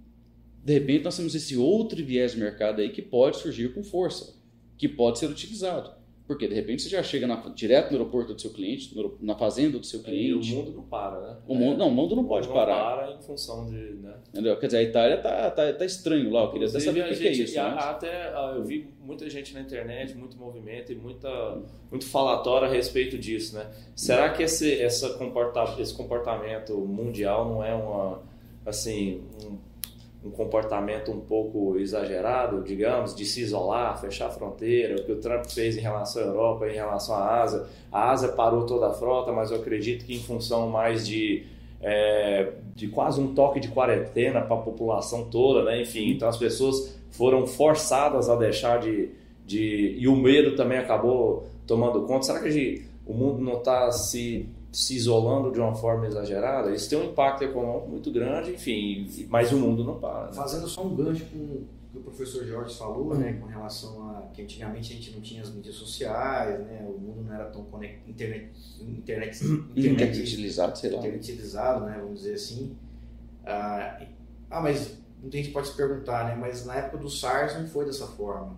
de 0.64 0.74
repente 0.74 1.04
nós 1.04 1.18
temos 1.18 1.36
esse 1.36 1.58
outro 1.58 2.04
viés 2.06 2.32
de 2.32 2.40
mercado 2.40 2.80
aí 2.80 2.90
que 2.90 3.02
pode 3.02 3.38
surgir 3.38 3.74
com 3.74 3.84
força, 3.84 4.34
que 4.78 4.88
pode 4.88 5.20
ser 5.20 5.28
utilizado. 5.30 6.01
Porque 6.28 6.48
de 6.48 6.54
repente 6.54 6.82
você 6.82 6.90
já 6.90 7.04
chega 7.04 7.28
na, 7.28 7.36
direto 7.50 7.92
no 7.92 7.98
aeroporto 7.98 8.34
do 8.34 8.40
seu 8.40 8.52
cliente, 8.52 8.96
no, 8.96 9.18
na 9.22 9.36
fazenda 9.36 9.78
do 9.78 9.86
seu 9.86 10.02
cliente. 10.02 10.50
E 10.50 10.54
o 10.54 10.56
mundo 10.56 10.72
não 10.72 10.84
para, 10.84 11.20
né? 11.20 11.38
O 11.48 11.56
mundo, 11.56 11.78
não, 11.78 11.88
o 11.90 11.92
mundo 11.92 12.16
não 12.16 12.24
o 12.24 12.28
pode 12.28 12.48
mundo 12.48 12.56
parar. 12.56 12.98
para 12.98 13.14
em 13.14 13.22
função 13.22 13.66
de. 13.70 13.76
Né? 13.76 14.14
Entendeu? 14.30 14.58
Quer 14.58 14.68
dizer, 14.68 14.78
a 14.78 14.84
Itália 14.84 15.18
tá, 15.18 15.52
tá, 15.52 15.74
tá 15.74 15.86
estranho 15.86 16.32
lá. 16.32 16.44
Eu 16.44 16.52
queria 16.52 16.68
até 16.68 16.80
saber 16.80 17.02
o 17.02 17.08
que, 17.08 17.16
gente, 17.16 17.22
que, 17.22 17.28
é 17.28 17.44
isso. 17.44 17.56
Né? 17.56 17.62
Até 17.62 18.28
ah, 18.30 18.54
eu 18.56 18.64
vi 18.64 18.88
muita 19.02 19.30
gente 19.30 19.54
na 19.54 19.62
internet, 19.62 20.16
muito 20.16 20.38
movimento 20.38 20.92
e 20.92 20.96
muita, 20.96 21.62
muito 21.90 22.06
falatório 22.06 22.68
a 22.68 22.72
respeito 22.72 23.18
disso, 23.18 23.56
né? 23.56 23.70
Será 23.96 24.30
que 24.30 24.44
esse, 24.44 24.82
essa 24.82 25.10
comporta, 25.18 25.82
esse 25.82 25.94
comportamento 25.94 26.78
mundial 26.78 27.48
não 27.50 27.64
é 27.64 27.74
uma 27.74 28.22
assim 28.66 29.22
um 29.44 29.71
um 30.24 30.30
comportamento 30.30 31.12
um 31.12 31.20
pouco 31.20 31.78
exagerado, 31.80 32.62
digamos, 32.64 33.16
de 33.16 33.26
se 33.26 33.42
isolar, 33.42 34.00
fechar 34.00 34.28
a 34.28 34.30
fronteira, 34.30 35.02
o 35.02 35.04
que 35.04 35.12
o 35.12 35.20
Trump 35.20 35.46
fez 35.46 35.76
em 35.76 35.82
relação 35.82 36.22
à 36.22 36.26
Europa, 36.26 36.68
em 36.68 36.76
relação 36.76 37.16
à 37.16 37.42
Ásia. 37.42 37.66
A 37.92 38.12
Ásia 38.12 38.30
parou 38.30 38.66
toda 38.66 38.88
a 38.88 38.94
frota, 38.94 39.32
mas 39.32 39.50
eu 39.50 39.58
acredito 39.58 40.06
que 40.06 40.14
em 40.14 40.20
função 40.20 40.70
mais 40.70 41.08
de, 41.08 41.44
é, 41.82 42.52
de 42.76 42.88
quase 42.88 43.20
um 43.20 43.34
toque 43.34 43.60
de 43.60 43.70
quarentena 43.70 44.42
para 44.42 44.56
a 44.56 44.62
população 44.62 45.26
toda, 45.26 45.64
né? 45.64 45.82
enfim, 45.82 46.12
então 46.12 46.30
as 46.30 46.38
pessoas 46.38 46.96
foram 47.10 47.48
forçadas 47.48 48.30
a 48.30 48.36
deixar 48.36 48.80
de, 48.80 49.10
de... 49.46 49.96
e 49.98 50.08
o 50.08 50.16
medo 50.16 50.56
também 50.56 50.78
acabou 50.78 51.48
tomando 51.66 52.04
conta. 52.04 52.28
Será 52.28 52.40
que 52.42 52.86
o 53.08 53.14
mundo 53.14 53.42
não 53.42 53.58
está 53.58 53.92
se 53.92 54.48
se 54.72 54.96
isolando 54.96 55.52
de 55.52 55.60
uma 55.60 55.76
forma 55.76 56.08
exagerada, 56.08 56.74
isso 56.74 56.90
tem 56.90 56.98
um 56.98 57.12
impacto 57.12 57.44
econômico 57.44 57.90
muito 57.90 58.10
grande, 58.12 58.52
enfim, 58.52 59.28
mas 59.30 59.52
o 59.52 59.58
mundo 59.58 59.84
não 59.84 60.00
para. 60.00 60.28
Né? 60.28 60.34
Fazendo 60.34 60.68
só 60.68 60.86
um 60.86 60.96
gancho 60.96 61.26
com 61.26 61.38
o 61.38 61.68
que 61.92 61.98
o 61.98 62.02
professor 62.02 62.46
Jorge 62.46 62.78
falou, 62.78 63.14
né, 63.18 63.34
com 63.34 63.48
relação 63.48 64.10
a 64.12 64.22
que 64.34 64.42
antigamente 64.42 64.94
a 64.94 64.96
gente 64.96 65.12
não 65.12 65.20
tinha 65.20 65.42
as 65.42 65.54
mídias 65.54 65.76
sociais, 65.76 66.58
né, 66.62 66.88
o 66.88 66.98
mundo 66.98 67.24
não 67.24 67.34
era 67.34 67.46
tão 67.46 67.66
conect, 67.66 68.10
internet, 68.10 68.52
internet, 68.80 69.44
internet, 69.76 70.22
utilizado, 70.22 70.78
sei 70.78 70.90
lá. 70.90 71.00
Internetilizado, 71.00 71.86
né, 71.86 71.98
vamos 72.00 72.20
dizer 72.20 72.36
assim. 72.36 72.78
Ah, 73.46 74.02
ah, 74.50 74.62
mas 74.62 74.98
muita 75.22 75.36
gente 75.36 75.52
pode 75.52 75.68
se 75.68 75.76
perguntar, 75.76 76.28
né, 76.28 76.36
mas 76.40 76.66
na 76.66 76.76
época 76.76 76.98
do 76.98 77.10
SARS 77.10 77.60
não 77.60 77.68
foi 77.68 77.84
dessa 77.84 78.08
forma, 78.08 78.58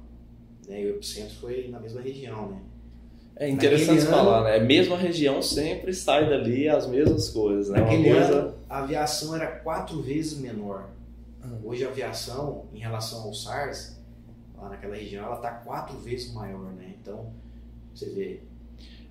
né, 0.67 0.84
e 0.84 0.86
o 0.86 0.89
epicentro 0.91 1.36
foi 1.38 1.69
na 1.69 1.80
mesma 1.80 2.02
região, 2.02 2.52
né. 2.52 2.62
É 3.36 3.50
interessante 3.50 4.06
falar, 4.06 4.43
né? 4.43 4.58
A 4.58 4.60
mesma 4.60 4.96
região 4.96 5.41
sempre 5.41 5.93
sai 5.93 6.30
dali 6.30 6.69
as 6.69 6.88
mesmas 6.88 7.30
coisas, 7.30 7.69
né? 7.69 7.82
Naquele 7.82 8.12
coisa... 8.12 8.34
ano, 8.34 8.54
a 8.69 8.80
aviação 8.80 9.36
era 9.36 9.48
quatro 9.48 10.02
vezes 10.02 10.38
menor. 10.38 10.86
Hum. 11.43 11.58
Hoje 11.63 11.84
a 11.84 11.89
aviação, 11.89 12.65
em 12.74 12.80
relação 12.80 13.24
ao 13.24 13.34
SARS, 13.34 14.00
lá 14.62 14.69
naquela 14.69 14.96
região, 14.96 15.26
ela 15.26 15.36
está 15.36 15.50
quatro 15.50 15.98
vezes 15.98 16.32
maior, 16.34 16.72
né? 16.74 16.93
Então, 17.02 17.26
você 17.93 18.06
vê. 18.06 18.39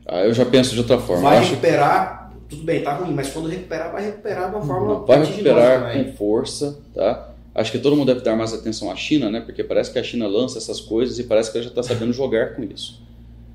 Ah, 0.07 0.21
eu 0.21 0.33
já 0.33 0.47
penso 0.47 0.73
de 0.73 0.79
outra 0.79 0.99
forma. 0.99 1.29
Vai 1.29 1.45
recuperar, 1.45 2.33
tudo 2.49 2.63
bem, 2.63 2.83
tá 2.83 2.95
ruim, 2.95 3.13
mas 3.13 3.31
quando 3.31 3.49
recuperar, 3.49 3.91
vai 3.91 4.05
recuperar 4.05 4.51
de 4.51 4.57
uma 4.57 4.65
forma. 4.65 5.01
Vai 5.05 5.25
recuperar 5.25 5.93
com 5.93 6.13
força, 6.13 6.79
tá? 6.95 7.29
Acho 7.55 7.73
que 7.73 7.79
todo 7.79 7.97
mundo 7.97 8.07
deve 8.07 8.25
dar 8.25 8.37
mais 8.37 8.55
atenção 8.55 8.91
à 8.91 8.97
China, 8.97 9.29
né? 9.29 9.41
Porque 9.41 9.65
parece 9.65 9.93
que 9.93 9.99
a 9.99 10.03
China 10.03 10.27
lança 10.29 10.59
essas 10.59 10.81
coisas 10.81 11.19
e 11.19 11.25
parece 11.25 11.51
que 11.51 11.59
ela 11.59 11.65
já 11.65 11.71
está 11.71 11.83
sabendo 11.83 12.13
jogar 12.13 12.55
com 12.55 12.63
isso 12.63 13.02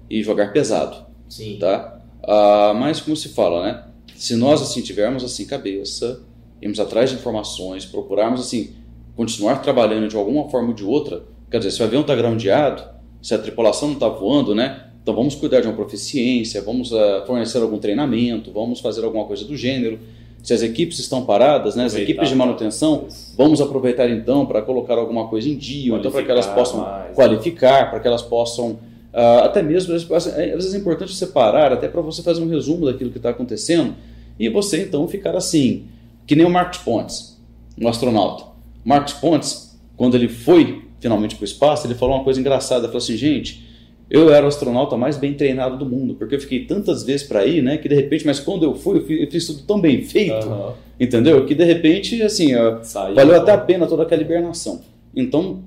e 0.10 0.24
jogar 0.24 0.54
pesado. 0.54 1.06
Sim. 1.30 1.58
Tá? 1.60 2.00
Ah, 2.24 2.74
mas 2.76 3.00
como 3.00 3.16
se 3.16 3.30
fala, 3.30 3.64
né? 3.64 3.84
Se 4.16 4.36
nós 4.36 4.62
assim 4.62 4.82
tivermos 4.82 5.24
assim 5.24 5.46
cabeça, 5.46 6.22
irmos 6.62 6.80
atrás 6.80 7.10
de 7.10 7.16
informações, 7.16 7.86
procurarmos 7.86 8.42
assim 8.42 8.74
continuar 9.16 9.62
trabalhando 9.62 10.08
de 10.08 10.16
alguma 10.16 10.50
forma 10.50 10.70
ou 10.70 10.74
de 10.74 10.84
outra, 10.84 11.24
quer 11.50 11.58
dizer, 11.58 11.72
se 11.72 11.82
o 11.82 11.86
avião 11.86 12.02
está 12.02 12.16
groundeado, 12.16 12.84
se 13.22 13.34
a 13.34 13.38
tripulação 13.38 13.90
não 13.90 13.96
está 13.96 14.08
voando, 14.08 14.54
né? 14.54 14.88
Então 15.02 15.16
vamos 15.16 15.36
cuidar 15.36 15.62
de 15.62 15.68
uma 15.68 15.74
proficiência, 15.74 16.62
vamos 16.62 16.92
uh, 16.92 17.26
fornecer 17.26 17.60
algum 17.60 17.78
treinamento, 17.78 18.52
vamos 18.52 18.80
fazer 18.80 19.06
alguma 19.06 19.26
coisa 19.26 19.46
do 19.46 19.56
gênero. 19.56 20.00
Se 20.44 20.54
as 20.54 20.62
equipes 20.62 21.00
estão 21.00 21.26
paradas, 21.26 21.76
né, 21.76 21.86
as 21.86 21.96
equipes 21.96 22.30
de 22.30 22.36
manutenção, 22.36 23.08
vamos 23.36 23.60
aproveitar 23.60 24.10
então 24.10 24.46
para 24.46 24.62
colocar 24.62 24.98
alguma 24.98 25.28
coisa 25.28 25.50
em 25.50 25.58
dia, 25.58 25.96
então 25.96 26.12
para 26.12 26.24
que 26.24 26.32
elas 26.32 26.46
possam 26.48 26.82
mais, 26.82 27.16
qualificar, 27.16 27.90
para 27.90 28.00
que 28.00 28.08
elas 28.08 28.22
possam 28.22 28.80
Uh, 29.18 29.46
até 29.46 29.64
mesmo, 29.64 29.96
às 29.96 30.04
vezes 30.06 30.76
é 30.76 30.78
importante 30.78 31.16
separar, 31.16 31.74
até 31.74 31.88
para 31.88 32.02
você 32.02 32.22
fazer 32.22 32.40
um 32.40 32.48
resumo 32.48 32.86
daquilo 32.86 33.10
que 33.10 33.18
está 33.18 33.32
acontecendo, 33.32 33.96
e 34.40 34.48
você 34.48 34.84
então 34.84 35.08
ficar 35.08 35.36
assim, 35.36 35.86
que 36.28 36.36
nem 36.36 36.46
o 36.46 36.50
Marcos 36.52 36.78
Pontes, 36.78 37.36
um 37.82 37.88
astronauta. 37.88 38.44
Marcos 38.86 39.14
Pontes, 39.14 39.76
quando 39.96 40.14
ele 40.14 40.30
foi 40.30 40.84
finalmente 41.00 41.34
para 41.34 41.42
o 41.42 41.46
espaço, 41.46 41.88
ele 41.88 41.96
falou 41.96 42.16
uma 42.16 42.24
coisa 42.24 42.40
engraçada, 42.40 42.82
ele 42.82 42.90
falou 42.90 43.00
assim, 43.00 43.18
gente, 43.18 43.68
eu 44.08 44.32
era 44.32 44.46
o 44.46 44.50
astronauta 44.50 44.96
mais 44.96 45.18
bem 45.18 45.34
treinado 45.34 45.78
do 45.78 45.86
mundo, 45.88 46.14
porque 46.14 46.36
eu 46.36 46.40
fiquei 46.40 46.66
tantas 46.66 47.02
vezes 47.02 47.26
para 47.26 47.44
ir, 47.44 47.64
né, 47.64 47.78
que 47.78 47.90
de 47.90 47.96
repente, 47.96 48.24
mas 48.24 48.40
quando 48.40 48.66
eu 48.66 48.76
fui, 48.76 49.00
eu 49.00 49.04
fiz, 49.04 49.22
eu 49.22 49.32
fiz 49.32 49.48
tudo 49.48 49.64
tão 49.64 49.82
bem 49.82 50.04
feito, 50.04 50.48
uhum. 50.48 50.74
entendeu? 51.00 51.44
Que 51.44 51.56
de 51.56 51.64
repente, 51.64 52.22
assim, 52.22 52.52
Saiu, 52.84 53.16
valeu 53.16 53.36
até 53.36 53.52
a 53.52 53.58
pena 53.58 53.88
toda 53.88 54.04
aquela 54.04 54.22
hibernação. 54.22 54.80
Então, 55.16 55.64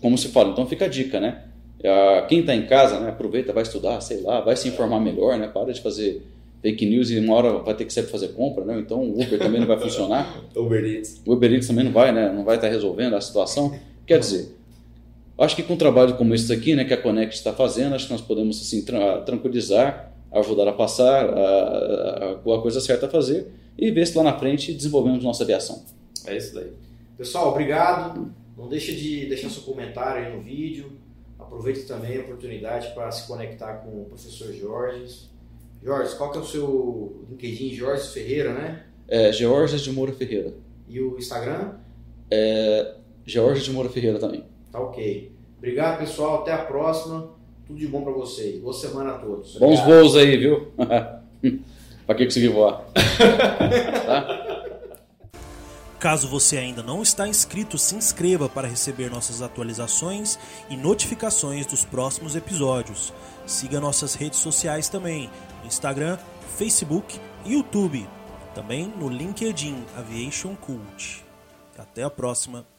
como 0.00 0.16
se 0.16 0.28
fala, 0.28 0.50
então 0.50 0.64
fica 0.66 0.84
a 0.84 0.88
dica, 0.88 1.18
né? 1.18 1.42
Ah, 1.84 2.24
quem 2.28 2.40
está 2.40 2.54
em 2.54 2.66
casa, 2.66 3.00
né, 3.00 3.08
aproveita, 3.08 3.52
vai 3.52 3.62
estudar, 3.62 4.00
sei 4.00 4.20
lá, 4.20 4.40
vai 4.40 4.56
se 4.56 4.68
informar 4.68 5.00
melhor, 5.00 5.38
né? 5.38 5.48
Para 5.48 5.72
de 5.72 5.80
fazer 5.80 6.22
fake 6.62 6.86
news 6.86 7.10
e 7.10 7.18
uma 7.18 7.34
hora 7.34 7.58
vai 7.58 7.74
ter 7.74 7.84
que 7.84 7.92
sempre 7.92 8.10
fazer 8.10 8.28
compra, 8.28 8.64
né? 8.64 8.78
Então 8.78 9.00
o 9.00 9.20
Uber 9.20 9.38
também 9.38 9.60
não 9.60 9.66
vai 9.66 9.78
funcionar. 9.78 10.40
Uber 10.54 10.84
Eats. 10.84 11.20
O 11.26 11.32
Uber 11.32 11.52
Eats 11.52 11.66
também 11.66 11.84
não 11.84 11.92
vai, 11.92 12.12
né? 12.12 12.32
Não 12.32 12.44
vai 12.44 12.56
estar 12.56 12.68
tá 12.68 12.72
resolvendo 12.72 13.16
a 13.16 13.20
situação. 13.20 13.76
Quer 14.06 14.20
dizer, 14.20 14.54
acho 15.36 15.56
que 15.56 15.62
com 15.62 15.74
um 15.74 15.76
trabalho 15.76 16.16
como 16.16 16.34
esse 16.34 16.52
aqui, 16.52 16.76
né, 16.76 16.84
que 16.84 16.94
a 16.94 16.96
Connect 16.96 17.34
está 17.34 17.52
fazendo, 17.52 17.94
acho 17.94 18.06
que 18.06 18.12
nós 18.12 18.20
podemos 18.20 18.60
assim 18.60 18.84
tra 18.84 19.20
tranquilizar, 19.22 20.12
ajudar 20.30 20.68
a 20.68 20.72
passar 20.72 21.26
a, 21.26 21.40
a, 21.40 22.32
a, 22.32 22.62
coisa 22.62 22.80
certa 22.80 23.06
a 23.06 23.08
fazer 23.08 23.48
e 23.76 23.90
ver 23.90 24.06
se 24.06 24.16
lá 24.16 24.22
na 24.22 24.38
frente 24.38 24.72
desenvolvemos 24.72 25.24
nossa 25.24 25.42
aviação. 25.42 25.82
É 26.26 26.36
isso 26.36 26.54
daí. 26.54 26.70
Pessoal, 27.18 27.50
obrigado. 27.50 28.32
Não 28.56 28.68
deixe 28.68 28.94
de 28.94 29.26
deixar 29.26 29.50
seu 29.50 29.62
comentário 29.62 30.26
aí 30.26 30.36
no 30.36 30.42
vídeo 30.42 31.01
Aproveite 31.42 31.82
também 31.82 32.18
a 32.18 32.20
oportunidade 32.22 32.92
para 32.94 33.10
se 33.10 33.26
conectar 33.26 33.74
com 33.78 34.02
o 34.02 34.04
professor 34.06 34.52
Jorge. 34.52 35.30
Jorge, 35.82 36.14
qual 36.16 36.30
que 36.30 36.38
é 36.38 36.40
o 36.40 36.44
seu 36.44 37.24
LinkedIn? 37.28 37.74
Jorge 37.74 38.08
Ferreira, 38.08 38.52
né? 38.52 38.84
É, 39.08 39.32
Georges 39.32 39.80
de 39.80 39.92
Moura 39.92 40.12
Ferreira. 40.12 40.54
E 40.88 41.00
o 41.00 41.18
Instagram? 41.18 41.74
É, 42.30 42.94
Georges 43.26 43.64
de 43.64 43.72
Moura 43.72 43.88
Ferreira 43.88 44.18
também. 44.18 44.44
Tá 44.70 44.80
ok. 44.80 45.32
Obrigado, 45.58 45.98
pessoal. 45.98 46.42
Até 46.42 46.52
a 46.52 46.64
próxima. 46.64 47.30
Tudo 47.66 47.78
de 47.78 47.86
bom 47.86 48.02
para 48.02 48.12
vocês. 48.12 48.60
Boa 48.60 48.72
semana 48.72 49.12
a 49.12 49.18
todos. 49.18 49.56
Obrigado. 49.56 49.86
Bons 49.86 49.94
voos 49.94 50.16
aí, 50.16 50.36
viu? 50.36 50.72
Para 52.06 52.16
que 52.16 52.24
conseguir 52.24 52.48
voar? 52.48 52.84
tá? 54.06 54.41
Caso 56.02 56.26
você 56.26 56.56
ainda 56.58 56.82
não 56.82 57.00
está 57.00 57.28
inscrito, 57.28 57.78
se 57.78 57.94
inscreva 57.94 58.48
para 58.48 58.66
receber 58.66 59.08
nossas 59.08 59.40
atualizações 59.40 60.36
e 60.68 60.76
notificações 60.76 61.64
dos 61.64 61.84
próximos 61.84 62.34
episódios. 62.34 63.14
Siga 63.46 63.80
nossas 63.80 64.14
redes 64.14 64.40
sociais 64.40 64.88
também, 64.88 65.30
Instagram, 65.64 66.18
Facebook 66.58 67.20
e 67.44 67.52
YouTube. 67.52 68.04
Também 68.52 68.92
no 68.98 69.08
LinkedIn 69.08 69.84
Aviation 69.96 70.56
Cult. 70.56 71.24
Até 71.78 72.02
a 72.02 72.10
próxima. 72.10 72.71